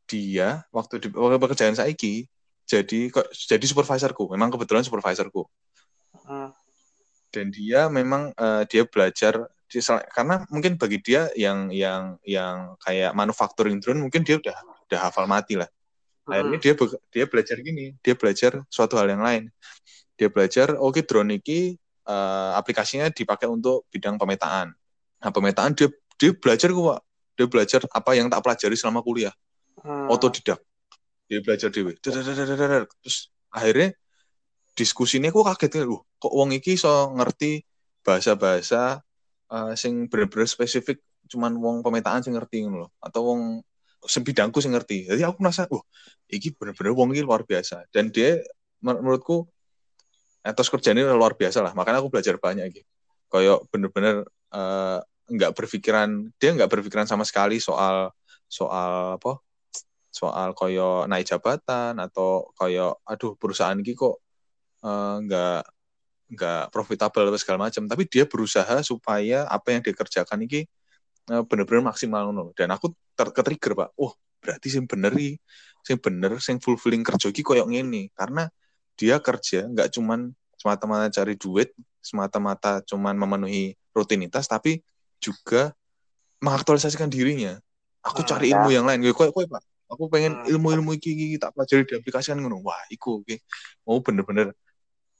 dia 0.04 0.68
waktu 0.68 1.00
di 1.00 1.08
waktu 1.16 1.40
pekerjaan 1.40 1.72
saiki 1.72 2.28
jadi 2.68 3.08
kok 3.08 3.32
jadi 3.32 3.64
supervisorku. 3.64 4.28
Memang 4.28 4.52
kebetulan 4.52 4.84
supervisorku. 4.84 5.48
Hmm. 6.12 6.52
dan 7.32 7.48
dia 7.48 7.88
memang 7.88 8.28
eh, 8.36 8.62
dia 8.68 8.84
belajar 8.84 9.48
karena 10.12 10.44
mungkin 10.52 10.76
bagi 10.76 11.00
dia 11.00 11.32
yang 11.32 11.72
yang 11.72 12.20
yang 12.26 12.76
kayak 12.82 13.16
manufacturing 13.16 13.80
drone 13.80 14.04
mungkin 14.04 14.20
dia 14.20 14.36
udah 14.36 14.56
udah 14.90 15.00
hafal 15.00 15.24
mati 15.24 15.56
lah. 15.56 15.70
Akhirnya 16.28 16.58
dia 16.60 16.72
dia 17.08 17.24
belajar 17.24 17.56
gini 17.62 17.96
dia 18.04 18.12
belajar 18.12 18.60
suatu 18.68 19.00
hal 19.00 19.08
yang 19.08 19.24
lain. 19.24 19.48
Dia 20.20 20.28
belajar 20.28 20.76
oke 20.76 21.00
drone 21.06 21.40
ini 21.40 21.78
eh, 22.04 22.50
aplikasinya 22.58 23.08
dipakai 23.08 23.48
untuk 23.48 23.88
bidang 23.88 24.20
pemetaan. 24.20 24.76
Nah 25.22 25.30
pemetaan 25.32 25.72
dia 25.72 25.88
dia 26.20 26.36
belajar 26.36 26.68
kok 26.68 27.00
dia 27.32 27.46
belajar 27.48 27.80
apa 27.88 28.10
yang 28.12 28.28
tak 28.28 28.44
pelajari 28.44 28.76
selama 28.76 29.00
kuliah. 29.00 29.32
Hmm. 29.82 30.12
otodidak. 30.12 30.60
Dia 31.32 31.40
belajar 31.40 31.72
dewe 31.72 31.96
terus 31.96 33.32
akhirnya 33.48 33.96
diskusinya 34.72 35.28
aku 35.28 35.44
kaget 35.44 35.70
kan 35.80 35.84
loh 35.84 36.04
kok 36.16 36.32
wong 36.32 36.56
iki 36.56 36.80
so 36.80 37.12
ngerti 37.12 37.64
bahasa-bahasa 38.00 39.04
eh, 39.52 39.72
sing 39.76 40.08
bener-bener 40.08 40.48
spesifik 40.48 41.00
cuman 41.28 41.54
wong 41.60 41.76
pemetaan 41.84 42.24
sing 42.24 42.34
ngerti 42.34 42.66
ngono 42.66 42.88
loh 42.88 42.90
atau 42.98 43.20
wong 43.32 43.42
sebidangku 44.02 44.58
sing 44.58 44.74
ngerti. 44.74 45.06
Jadi 45.06 45.22
aku 45.22 45.38
merasa 45.44 45.68
wah 45.70 45.84
iki 46.26 46.50
bener-bener 46.56 46.92
wong 46.96 47.14
iki 47.14 47.22
luar 47.22 47.46
biasa. 47.46 47.86
Dan 47.94 48.10
dia 48.10 48.40
men- 48.82 48.98
menurutku 48.98 49.46
etos 50.42 50.66
kerjanya 50.66 51.14
luar 51.14 51.38
biasa 51.38 51.62
lah 51.62 51.70
makanya 51.70 52.02
aku 52.02 52.10
belajar 52.10 52.34
banyak 52.34 52.66
gitu 52.82 52.90
kayak 53.30 53.62
bener-bener 53.70 54.26
nggak 55.32 55.52
berpikiran 55.56 56.28
dia 56.36 56.50
nggak 56.52 56.68
berpikiran 56.68 57.08
sama 57.08 57.24
sekali 57.24 57.62
soal 57.62 58.12
soal 58.50 59.16
apa? 59.16 59.40
Soal 60.12 60.52
koyo 60.52 61.08
naik 61.08 61.24
jabatan 61.24 61.96
atau 61.96 62.52
koyo 62.52 63.00
aduh 63.08 63.32
perusahaan 63.40 63.78
ini 63.78 63.96
kok 63.96 64.20
eh, 64.84 65.16
nggak 65.24 65.62
nggak 66.32 66.72
profitable 66.72 67.28
atau 67.28 67.36
segala 67.36 67.68
macam 67.68 67.84
tapi 67.84 68.08
dia 68.08 68.24
berusaha 68.24 68.80
supaya 68.80 69.44
apa 69.52 69.76
yang 69.76 69.84
dia 69.84 69.92
kerjakan 69.92 70.40
ini 70.48 70.64
eh, 71.28 71.42
bener-bener 71.44 71.84
maksimal 71.84 72.32
ngono. 72.32 72.56
dan 72.56 72.72
aku 72.72 72.90
ter 73.12 73.28
pak. 73.30 73.90
Oh 74.00 74.16
berarti 74.42 74.72
sing 74.72 74.88
bener 74.88 75.12
iki, 75.14 75.38
sing 75.84 75.96
bener 76.00 76.40
sing 76.40 76.56
fulfilling 76.58 77.04
kerja 77.04 77.28
iki 77.30 77.44
koyo 77.44 77.68
ngene. 77.68 78.10
Karena 78.16 78.48
dia 78.96 79.20
kerja 79.20 79.68
nggak 79.68 79.92
cuman 79.92 80.32
semata-mata 80.56 81.06
cari 81.12 81.34
duit 81.36 81.74
semata-mata 82.02 82.82
cuman 82.82 83.14
memenuhi 83.14 83.78
rutinitas 83.94 84.50
tapi 84.50 84.82
juga 85.22 85.70
mengaktualisasikan 86.42 87.06
dirinya. 87.06 87.60
Aku 88.02 88.26
Hmm, 88.26 88.28
cari 88.34 88.50
ya. 88.50 88.58
ilmu 88.58 88.74
yang 88.74 88.82
lain. 88.88 88.98
Kowe 89.14 89.30
kowe 89.30 89.46
pak. 89.46 89.62
Aku 89.92 90.08
pengen 90.08 90.34
Hmm. 90.34 90.48
ilmu-ilmu 90.48 90.96
iki, 90.96 91.12
iki 91.14 91.36
tak 91.38 91.52
pelajari 91.54 91.84
diaplikasikan 91.86 92.40
ngono. 92.40 92.64
Wah 92.64 92.80
iku 92.90 93.22
oke. 93.22 93.38
Mau 93.86 94.00
bener-bener 94.02 94.50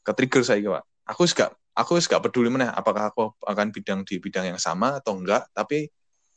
ke-trigger 0.02 0.42
saya 0.42 0.66
pak 0.80 0.84
aku 1.06 1.26
gak 1.30 1.50
aku 1.72 1.98
gak 2.02 2.22
peduli 2.22 2.48
mana 2.52 2.70
apakah 2.72 3.10
aku 3.10 3.32
akan 3.42 3.72
bidang 3.72 4.04
di 4.04 4.20
bidang 4.20 4.54
yang 4.54 4.60
sama 4.60 5.00
atau 5.00 5.16
enggak 5.16 5.48
tapi 5.56 5.88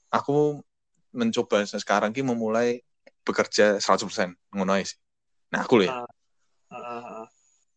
aku 0.10 0.60
mencoba 1.16 1.64
sekarang 1.68 2.12
ki 2.12 2.24
memulai 2.24 2.84
bekerja 3.26 3.80
100% 3.80 4.56
ngono 4.56 4.74
sih 4.84 4.98
nah 5.52 5.64
aku 5.64 5.82
loh 5.82 5.88
ya 5.88 5.96
Heeh. 6.76 7.24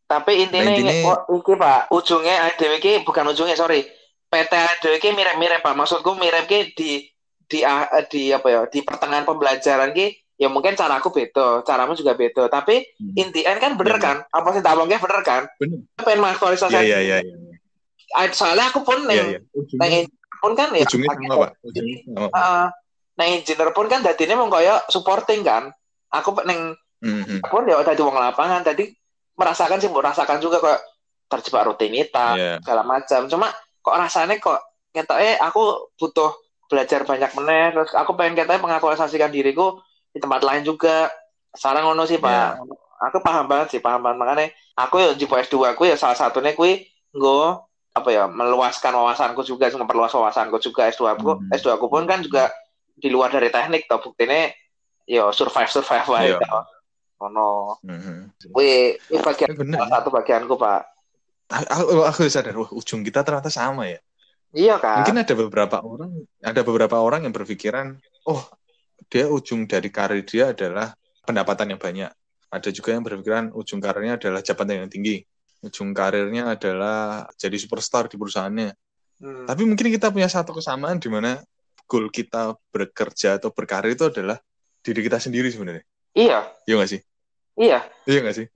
Tapi 0.09 0.33
intinya 0.41 0.73
Nah, 0.73 0.81
ini, 0.81 1.05
oh, 1.05 1.21
iki 1.37 1.53
Pak, 1.53 1.93
ujungnya 1.93 2.49
ADW 2.49 2.81
iki 2.81 2.93
bukan 3.05 3.29
ujungnya, 3.29 3.61
sorry. 3.61 3.85
PT 4.33 4.53
ADW 4.57 4.97
iki 4.97 5.13
mirip-mirip 5.13 5.61
Pak. 5.61 5.77
Maksudku 5.77 6.17
mirip 6.17 6.49
ki 6.49 6.73
di 6.73 7.05
di 7.45 7.61
ah, 7.61 7.85
di 8.09 8.33
apa 8.33 8.49
ya, 8.49 8.61
di 8.73 8.81
pertengahan 8.81 9.29
pembelajaran 9.29 9.93
ki 9.93 10.17
ya 10.39 10.47
mungkin 10.47 10.73
caraku 10.73 11.11
beda, 11.11 11.67
caramu 11.67 11.93
juga 11.93 12.15
beda. 12.15 12.47
Tapi 12.47 12.87
Hmm. 12.97 13.19
in 13.19 13.29
the 13.35 13.43
end 13.43 13.59
kan 13.59 13.75
bener 13.75 13.99
Iya, 13.99 14.05
kan? 14.07 14.17
Apa 14.31 14.55
sih 14.55 14.63
tak 14.63 14.79
omongnya 14.79 14.97
bener 14.97 15.21
kan? 15.21 15.43
bener 15.59 15.83
Pengen 15.99 16.23
mengaktualisasi. 16.23 16.73
iya 16.79 16.99
iya 17.03 17.19
iya 17.21 17.37
Ah, 18.09 18.25
Soalnya 18.33 18.73
aku 18.73 18.81
pun 18.81 19.05
iya 19.05 19.21
neng 19.21 19.29
iya 19.29 19.39
neng 19.43 19.53
ujungnya 19.53 19.89
engineer 20.01 20.39
pun 20.41 20.53
kan 20.57 20.69
ya 20.73 20.87
ujungnya 20.87 21.11
sama 21.13 21.35
pak 21.37 21.51
ujungnya 21.61 21.97
sama 22.09 22.27
Heeh. 22.33 22.65
neng 23.19 23.29
engineer 23.37 23.71
pun 23.75 23.87
kan 23.87 24.01
dadine 24.01 24.33
mau 24.33 24.49
koyo 24.49 24.75
supporting 24.89 25.41
kan. 25.45 25.69
Aku 26.09 26.33
neng 26.47 26.73
Mhm. 26.99 27.45
pun 27.45 27.69
ya 27.69 27.77
tadi 27.85 28.01
wong 28.01 28.17
lapangan 28.17 28.65
tadi 28.65 28.89
merasakan 29.37 29.79
sih 29.79 29.91
merasakan 29.91 30.39
juga 30.41 30.59
kok 30.59 30.79
terjebak 31.29 31.69
rutinitas 31.69 32.35
Iya. 32.35 32.53
segala 32.59 32.83
macam 32.83 33.29
cuma 33.29 33.53
kok 33.79 33.95
rasanya 33.95 34.35
kok 34.39 34.59
eh 34.97 35.37
aku 35.37 35.63
butuh 35.95 36.33
belajar 36.67 37.05
banyak 37.05 37.31
meneh 37.37 37.71
terus 37.71 37.93
aku 37.93 38.13
pengen 38.13 38.35
katanya 38.35 38.61
mengaktualisasikan 38.61 39.31
diriku 39.31 39.79
di 40.19 40.21
tempat 40.21 40.43
lain 40.43 40.67
juga 40.67 41.07
sekarang 41.55 41.87
ngono 41.87 42.03
sih 42.05 42.19
pak 42.19 42.59
aku 42.99 43.23
paham 43.23 43.47
banget 43.47 43.69
sih 43.73 43.81
paham 43.81 44.03
banget 44.03 44.19
makanya 44.19 44.47
aku 44.75 44.99
ya 44.99 45.09
di 45.15 45.23
S2 45.25 45.71
aku 45.71 45.87
ya 45.87 45.95
salah 45.95 46.19
satunya 46.19 46.51
kui 46.53 46.83
nggo 47.15 47.63
apa 47.95 48.09
ya 48.11 48.27
meluaskan 48.27 48.91
wawasanku 48.91 49.43
juga 49.43 49.71
memperluas 49.71 50.11
wawasanku 50.11 50.59
juga 50.59 50.91
S2 50.91 51.15
aku 51.15 51.39
Hmm. 51.39 51.55
S2 51.55 51.79
aku 51.79 51.87
pun 51.87 52.03
kan 52.05 52.19
juga 52.21 52.51
di 52.95 53.07
luar 53.07 53.31
dari 53.31 53.49
teknik 53.49 53.87
toh 53.87 54.03
buktinya 54.03 54.51
yo 55.07 55.31
survive 55.31 55.71
survive 55.71 56.07
wae 56.07 56.35
Iya. 56.35 56.43
toh. 56.43 56.63
Ono. 57.19 57.79
Mhm. 57.83 58.31
Wih, 58.55 58.95
ini 59.11 59.19
bagian 59.19 59.51
bener 59.51 59.75
salah 59.83 59.91
ya. 59.91 59.95
satu 59.99 60.09
bagianku, 60.15 60.55
Pak. 60.55 60.83
aku 61.51 62.07
aku 62.07 62.21
sadar 62.31 62.55
wah 62.55 62.71
ujung 62.71 63.03
kita 63.03 63.23
ternyata 63.25 63.49
sama 63.49 63.89
ya 63.89 63.99
Iya, 64.55 64.79
Kak. 64.79 65.03
mungkin 65.03 65.17
ada 65.23 65.35
beberapa 65.35 65.77
orang 65.83 66.13
ada 66.41 66.61
beberapa 66.63 66.97
orang 66.99 67.27
yang 67.27 67.35
berpikiran 67.35 67.99
oh 68.25 68.43
dia 69.09 69.25
ujung 69.29 69.65
dari 69.65 69.89
karir 69.89 70.23
dia 70.25 70.53
adalah 70.53 70.93
pendapatan 71.25 71.75
yang 71.77 71.81
banyak 71.81 72.11
ada 72.49 72.69
juga 72.73 72.97
yang 72.97 73.05
berpikiran 73.05 73.53
ujung 73.53 73.81
karirnya 73.81 74.17
adalah 74.17 74.41
jabatan 74.41 74.85
yang 74.85 74.91
tinggi 74.93 75.25
ujung 75.65 75.91
karirnya 75.93 76.55
adalah 76.55 77.27
jadi 77.37 77.57
superstar 77.59 78.07
di 78.09 78.17
perusahaannya 78.17 78.73
Hmm. 79.19 79.51
tapi 79.51 79.67
mungkin 79.67 79.91
kita 79.91 80.15
punya 80.15 80.31
satu 80.31 80.55
kesamaan 80.55 81.03
di 81.03 81.11
mana 81.11 81.43
goal 81.91 82.07
kita 82.07 82.55
bekerja 82.71 83.43
atau 83.43 83.51
berkarir 83.51 83.99
itu 83.99 84.07
adalah 84.07 84.39
diri 84.79 85.03
kita 85.03 85.19
sendiri 85.19 85.51
sebenarnya 85.51 85.83
Iya, 86.15 86.47
iya 86.71 86.75
nggak 86.79 86.91
sih 86.95 87.01
iya, 87.59 87.83
iya 88.07 88.19
nggak 88.23 88.37
sih 88.39 88.47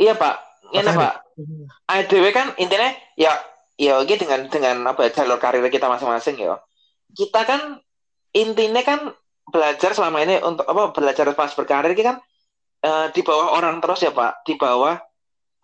iya, 0.00 0.16
Pak. 0.16 0.34
Ini, 0.72 0.88
Makanya. 0.88 0.96
Pak. 0.96 1.14
ADW 1.84 2.24
kan 2.32 2.46
intinya 2.56 2.88
ya 3.12 3.28
ya 3.76 4.00
oke 4.00 4.16
dengan 4.16 4.48
dengan 4.48 4.76
apa 4.88 5.04
ya, 5.04 5.20
jalur 5.20 5.36
karir 5.36 5.68
kita 5.68 5.84
masing-masing 5.84 6.40
ya. 6.40 6.56
Kita 7.12 7.44
kan 7.44 7.76
intinya 8.32 8.80
kan 8.80 9.12
belajar 9.46 9.94
selama 9.94 10.22
ini 10.26 10.42
untuk 10.42 10.66
apa 10.66 10.90
belajar 10.90 11.30
pas 11.32 11.50
berkarir 11.54 11.94
ini 11.94 12.02
kan 12.02 12.16
eh, 12.82 13.06
di 13.14 13.22
bawah 13.22 13.56
orang 13.56 13.78
terus 13.78 14.02
ya, 14.02 14.12
Pak. 14.12 14.46
Di 14.46 14.54
bawah 14.58 14.94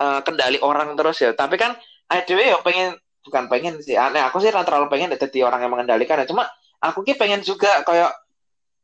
eh, 0.01 0.21
kendali 0.23 0.59
orang 0.63 0.95
terus 0.95 1.19
ya. 1.23 1.35
Tapi 1.35 1.59
kan 1.59 1.75
ADW 2.09 2.41
ya 2.41 2.59
pengen 2.63 2.97
bukan 3.23 3.45
pengen 3.51 3.75
sih. 3.83 3.99
Aneh 3.99 4.23
aku 4.23 4.39
sih 4.43 4.51
terlalu 4.51 4.87
pengen 4.91 5.15
jadi 5.15 5.39
orang 5.47 5.61
yang 5.63 5.73
mengendalikan 5.73 6.19
ya. 6.23 6.27
Cuma 6.27 6.47
aku 6.83 7.03
ki 7.07 7.19
pengen 7.19 7.43
juga 7.43 7.83
kayak 7.83 8.13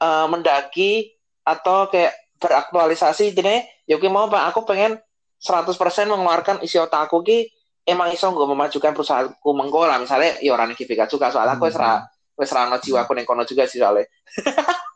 eh, 0.02 0.26
mendaki 0.26 1.14
atau 1.46 1.88
kayak 1.88 2.12
beraktualisasi 2.38 3.34
intinya 3.34 3.58
ya 3.88 3.96
mau 4.06 4.30
Pak 4.30 4.54
aku 4.54 4.62
pengen 4.68 5.00
100% 5.42 5.74
mengeluarkan 6.06 6.62
isi 6.62 6.78
otakku 6.78 7.22
ki 7.22 7.50
emang 7.88 8.12
iso 8.12 8.30
gue 8.30 8.46
memajukan 8.46 8.92
perusahaanku 8.92 9.50
mengko 9.54 9.88
lah 9.88 9.98
misalnya 9.98 10.36
ya 10.44 10.52
orang 10.52 10.74
iki 10.76 10.84
juga 10.84 11.32
soalnya 11.32 11.56
aku 11.56 11.72
wis 11.72 11.78
ra 11.78 12.04
wis 12.36 12.50
ra 12.52 12.68
ono 12.68 12.76
jiwaku 12.76 13.16
ning 13.16 13.24
kono 13.24 13.48
juga 13.48 13.64
sih 13.64 13.80
soalnya 13.80 14.04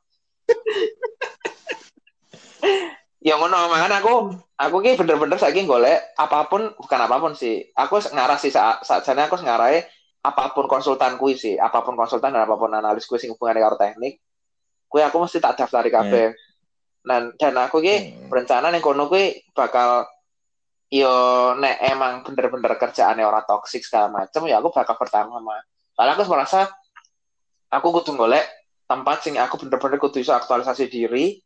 ya 3.26 3.38
ngono 3.38 3.70
makanya 3.70 4.02
aku 4.02 4.34
aku 4.58 4.76
ki 4.82 4.98
bener-bener 4.98 5.38
saiki 5.38 5.62
golek 5.62 6.10
apa 6.18 6.50
pun 6.50 6.74
bukan 6.74 7.00
apa 7.02 7.16
pun 7.22 7.32
sih. 7.38 7.70
Aku 7.74 8.02
ngarah 8.02 8.38
sih 8.38 8.50
saat 8.50 8.82
saat 8.82 9.06
sana 9.06 9.26
aku 9.26 9.38
wis 9.38 9.46
ngarahe 9.46 9.86
apa 10.22 10.54
pun 10.54 10.66
konsultan 10.66 11.18
kui 11.18 11.38
sih. 11.38 11.58
Apa 11.58 11.86
pun 11.86 11.94
konsultan 11.94 12.34
dan 12.34 12.46
apa 12.46 12.58
pun 12.58 12.74
analis 12.74 13.06
kui 13.06 13.18
sing 13.18 13.34
hubungannya 13.34 13.62
karo 13.62 13.76
teknik 13.78 14.18
kui 14.90 15.00
aku 15.00 15.24
mesti 15.24 15.40
tak 15.40 15.58
daftari 15.58 15.88
kabeh. 15.88 16.34
Dan 17.02 17.34
dan 17.34 17.54
aku 17.58 17.82
ki 17.82 17.94
Hmm. 17.98 18.30
berencana 18.30 18.70
ning 18.70 18.84
kono 18.84 19.10
kui 19.10 19.34
bakal 19.50 20.06
yo 20.92 21.14
nek 21.56 21.80
emang 21.88 22.20
bener-bener 22.20 22.76
kerjaannya 22.76 23.24
orang 23.24 23.48
toksik 23.48 23.80
segala 23.80 24.12
macem 24.12 24.44
ya 24.44 24.60
aku 24.60 24.68
bakal 24.68 24.92
bertahan 25.00 25.32
sama 25.32 25.64
soalnya 25.96 26.20
aku 26.20 26.28
merasa 26.28 26.68
aku 27.72 27.96
kudu 27.96 28.12
golek 28.12 28.44
tempat 28.86 29.24
sing 29.24 29.34
aku 29.40 29.62
bener-bener 29.64 29.98
kudu 29.98 30.20
iso 30.20 30.32
aktualisasi 30.36 30.86
diri 30.90 31.38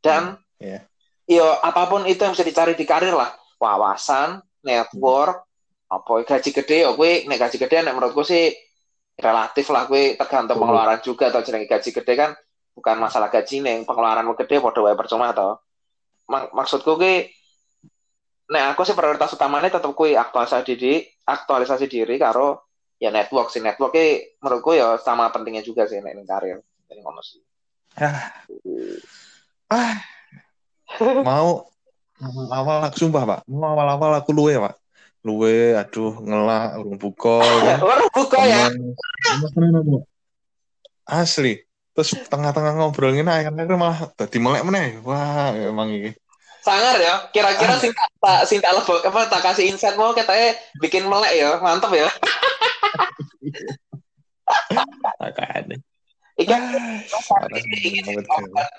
dan 0.00 0.38
iya. 0.62 0.84
yo 1.26 1.44
apa 1.60 1.86
pun 1.90 2.06
itu 2.06 2.20
yang 2.20 2.32
bisa 2.32 2.46
dicari 2.46 2.72
di 2.78 2.86
karir 2.86 3.12
lah 3.16 3.30
wawasan 3.60 4.40
network 4.64 5.44
apa 5.90 6.10
gaji 6.22 6.50
gede 6.54 6.86
yo 6.86 6.94
gue 6.94 7.26
nek 7.26 7.38
gaji 7.40 7.56
gede 7.58 7.82
nek 7.82 7.94
menurutku 7.96 8.22
sih 8.22 8.54
relatif 9.18 9.68
lah 9.74 9.84
gue 9.90 10.14
tergantung 10.16 10.56
Hmm. 10.56 10.64
pengeluaran 10.64 11.00
juga 11.02 11.28
atau 11.28 11.42
jenenge 11.44 11.66
gaji 11.68 11.90
gede 11.90 12.12
kan 12.16 12.30
bukan 12.72 12.96
masalah 12.96 13.28
gaji 13.28 13.60
nih 13.60 13.82
pengeluaranmu 13.84 14.38
gede 14.38 14.62
padha 14.62 14.80
wae 14.80 14.94
percuma 14.96 15.34
atau 15.34 15.58
Mak- 16.30 16.54
maksudku 16.54 16.94
gue 16.96 17.28
Nah, 18.50 18.74
aku 18.74 18.82
sih 18.82 18.98
prioritas 18.98 19.30
utamanya 19.30 19.70
tetap 19.70 19.94
kui 19.94 20.18
aktualisasi 20.18 20.74
diri, 20.74 21.06
aktualisasi 21.22 21.86
diri 21.86 22.18
karo 22.18 22.69
ya 23.00 23.08
network 23.08 23.48
sih 23.48 23.64
network 23.64 23.96
ki 23.96 24.36
menurutku 24.44 24.76
ya 24.76 25.00
sama 25.00 25.32
pentingnya 25.32 25.64
juga 25.64 25.88
sih 25.88 26.04
nek 26.04 26.20
karir. 26.28 26.60
Jadi 26.86 27.00
ngono 27.00 27.24
sih. 27.24 27.40
Ah. 27.96 28.30
ah. 29.72 29.96
Mau 31.00 31.70
awal 32.52 32.76
aku 32.90 32.96
sumpah, 33.06 33.22
Pak. 33.24 33.40
Mau 33.48 33.72
awal-awal 33.72 34.20
aku 34.20 34.34
luwe, 34.34 34.58
Pak. 34.58 34.74
Luwe, 35.20 35.76
aduh, 35.76 36.16
ngelak, 36.24 36.80
urung 36.80 36.96
buka. 36.96 37.40
Urung 37.84 38.10
buka 38.12 38.40
ya. 38.44 38.72
Asli. 41.06 41.60
Terus 41.92 42.16
tengah-tengah 42.30 42.78
ngobrol 42.78 43.12
ngene 43.12 43.28
akhirnya 43.28 43.76
malah 43.76 44.08
dadi 44.16 44.38
melek 44.40 44.64
meneh. 44.64 44.86
Wah, 45.04 45.52
emang 45.52 45.92
iki. 45.92 46.16
Sangar 46.64 46.96
ya. 46.96 47.28
Kira-kira 47.34 47.76
sing 47.76 47.92
tak 47.92 48.40
sing 48.48 48.58
tak 48.64 48.72
lebok 48.76 49.04
apa 49.04 49.28
tak 49.28 49.42
kasih 49.44 49.68
insight 49.68 49.96
mau 50.00 50.16
katanya 50.16 50.56
bikin 50.80 51.04
melek 51.04 51.36
ya. 51.36 51.60
Mantap 51.60 51.92
ya. 51.92 52.08
Makanya. 55.20 55.76
Iki 56.40 56.56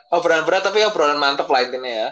obrolan 0.09 0.43
berat 0.49 0.65
tapi 0.65 0.82
obrolan 0.82 1.22
mantep 1.22 1.45
lah 1.45 1.61
intinya 1.61 1.91
ya. 1.91 2.09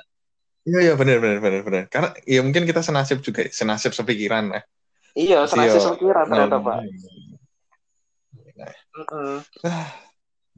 Iya 0.69 0.79
iya 0.91 0.93
benar 0.93 1.17
benar 1.17 1.39
benar 1.41 1.61
benar. 1.65 1.83
Karena 1.89 2.09
ya 2.27 2.45
mungkin 2.45 2.69
kita 2.69 2.85
senasib 2.85 3.25
juga, 3.25 3.49
senasib 3.49 3.95
sepikiran 3.95 4.53
lah. 4.53 4.63
Iya, 5.17 5.49
senasib 5.49 5.81
sepikiran 5.81 6.29
ternyata 6.29 6.57
Pak. 6.61 6.77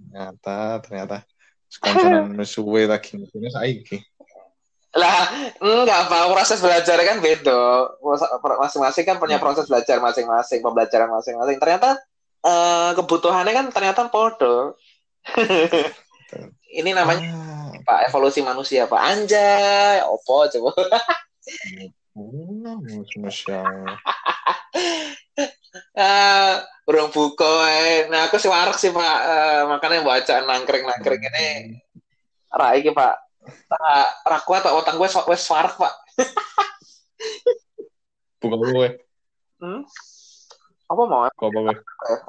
ternyata 0.02 0.58
ternyata 0.82 1.18
sekonconan 1.70 2.36
suwe 2.44 2.90
lagi 2.90 3.16
ini 3.16 3.50
saiki. 3.54 3.98
Lah, 4.92 5.32
enggak 5.64 6.12
Pak, 6.12 6.24
proses 6.36 6.60
belajar 6.60 7.00
kan 7.00 7.24
beda. 7.24 7.96
Masing-masing 8.60 9.06
kan 9.08 9.18
punya 9.24 9.40
proses 9.40 9.72
belajar 9.72 10.04
masing-masing, 10.04 10.60
pembelajaran 10.60 11.08
masing-masing. 11.08 11.58
Ternyata 11.64 11.96
uh, 12.44 12.92
kebutuhannya 12.98 13.54
kan 13.56 13.66
ternyata 13.72 14.12
podo. 14.12 14.76
Ini 16.72 16.92
namanya 16.96 17.28
ah. 17.36 17.72
Pak 17.84 18.00
evolusi 18.08 18.40
manusia 18.40 18.88
Pak 18.88 19.02
Anjay, 19.02 20.00
opo 20.08 20.48
coba. 20.48 20.72
uh, 25.96 26.54
burung 26.88 27.12
buko 27.12 27.64
eh. 27.68 28.08
Nah 28.08 28.28
aku 28.32 28.40
sih 28.40 28.48
warak 28.48 28.80
sih 28.80 28.92
Pak 28.92 29.18
uh, 29.28 29.62
makanya 29.72 30.04
baca 30.04 30.36
nangkring 30.48 30.88
nangkring 30.88 31.22
ini 31.32 31.80
rai 32.52 32.80
iki 32.84 32.96
Pak. 32.96 33.31
Tak 33.42 34.08
raku 34.28 34.52
atau 34.58 34.78
otang 34.78 35.02
gue 35.02 35.10
wes 35.10 35.44
warak 35.50 35.76
Pak. 35.78 35.94
Bukan 38.42 38.60
gue. 38.74 38.88
Hmm? 39.62 39.82
Apa 40.90 41.02
mau? 41.06 41.26
Apa 41.26 41.46
gue? 41.50 41.76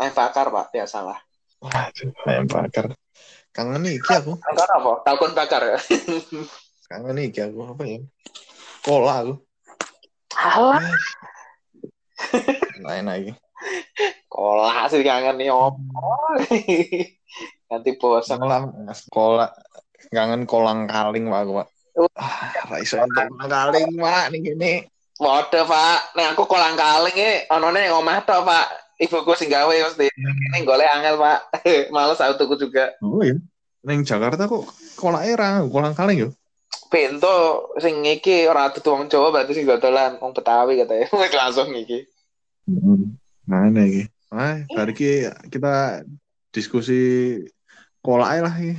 Ayam 0.00 0.12
bakar 0.16 0.46
Pak, 0.48 0.72
ya 0.76 0.86
salah. 0.88 1.18
Waduh, 1.60 2.10
ayam 2.28 2.46
bakar. 2.48 2.92
Kangen 3.52 3.84
nih 3.84 4.00
aku. 4.00 4.40
Kangen 4.40 4.68
apa? 4.72 4.90
Kalkun 5.04 5.32
bakar 5.36 5.60
ya. 5.64 5.78
Kangen 6.88 7.16
nih 7.16 7.28
aku 7.36 7.60
apa 7.76 7.82
ya? 7.84 8.00
Kola 8.80 9.14
aku. 9.20 9.34
Alah. 10.36 10.80
Lain 12.80 13.04
lagi. 13.04 13.32
Kola 14.32 14.88
sih 14.88 15.04
kangen 15.04 15.36
nih 15.36 15.52
om. 15.52 15.76
Nanti 17.68 17.90
bosan. 18.00 18.40
Kola, 18.40 18.68
kola. 19.12 19.46
Kangen 20.10 20.48
kolang 20.48 20.90
kaling 20.90 21.30
pak 21.30 21.40
aku 21.46 21.52
pak. 21.62 21.68
Ah, 22.16 22.50
raiso 22.72 22.98
kolang 22.98 23.50
kaling 23.50 23.90
pak 24.00 24.24
nih 24.32 24.40
gini. 24.42 24.72
Waduh 25.22 25.62
pak, 25.68 26.18
nih 26.18 26.34
aku 26.34 26.48
kolang 26.50 26.74
kaling 26.74 27.14
ini, 27.14 27.46
onone 27.52 27.86
ngomah 27.92 28.26
tok 28.26 28.42
pak. 28.42 28.66
Ibuku 28.98 29.34
sing 29.38 29.50
gawe 29.50 29.70
mesti 29.70 30.10
ini 30.10 30.58
golek 30.66 30.90
angel 30.90 31.20
pak. 31.20 31.38
Males 31.94 32.18
aku 32.18 32.34
tuku 32.42 32.66
juga. 32.66 32.90
Oh 32.98 33.22
iya. 33.22 33.38
Neng 33.82 34.06
Jakarta 34.06 34.46
kok 34.46 34.66
kolak 34.94 35.26
era 35.26 35.62
kolang 35.66 35.94
kaling 35.94 36.26
yo? 36.26 36.30
Bento 36.86 37.70
sing 37.82 38.04
iki 38.06 38.46
ora 38.46 38.70
tuh 38.70 38.84
wong 38.84 39.10
Jawa 39.10 39.34
berarti 39.34 39.58
sing 39.58 39.66
dodolan 39.66 40.22
wong 40.22 40.30
Betawi 40.34 40.78
katanya. 40.78 41.06
Wis 41.20 41.34
langsung 41.34 41.74
iki. 41.74 42.06
Nah 43.46 43.66
ini 43.66 43.82
iki? 43.90 44.02
Nah 44.30 44.62
hari 44.74 44.92
kita 45.50 46.06
diskusi 46.54 47.36
kolak 48.04 48.38
lah 48.42 48.54
iki 48.54 48.74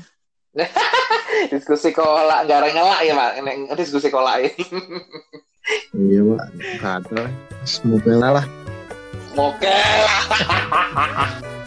diskusi 1.51 1.89
kolak 1.89 2.45
garang 2.45 2.73
ngelak 2.73 3.01
ya 3.05 3.13
pak. 3.17 3.31
Diskusi 3.77 4.13
kolak 4.13 4.53
iya 5.97 6.21
pak. 6.21 6.47
Kata 6.81 7.23
semoga 7.65 8.41
lah. 8.41 8.45
Okay. 9.33 10.05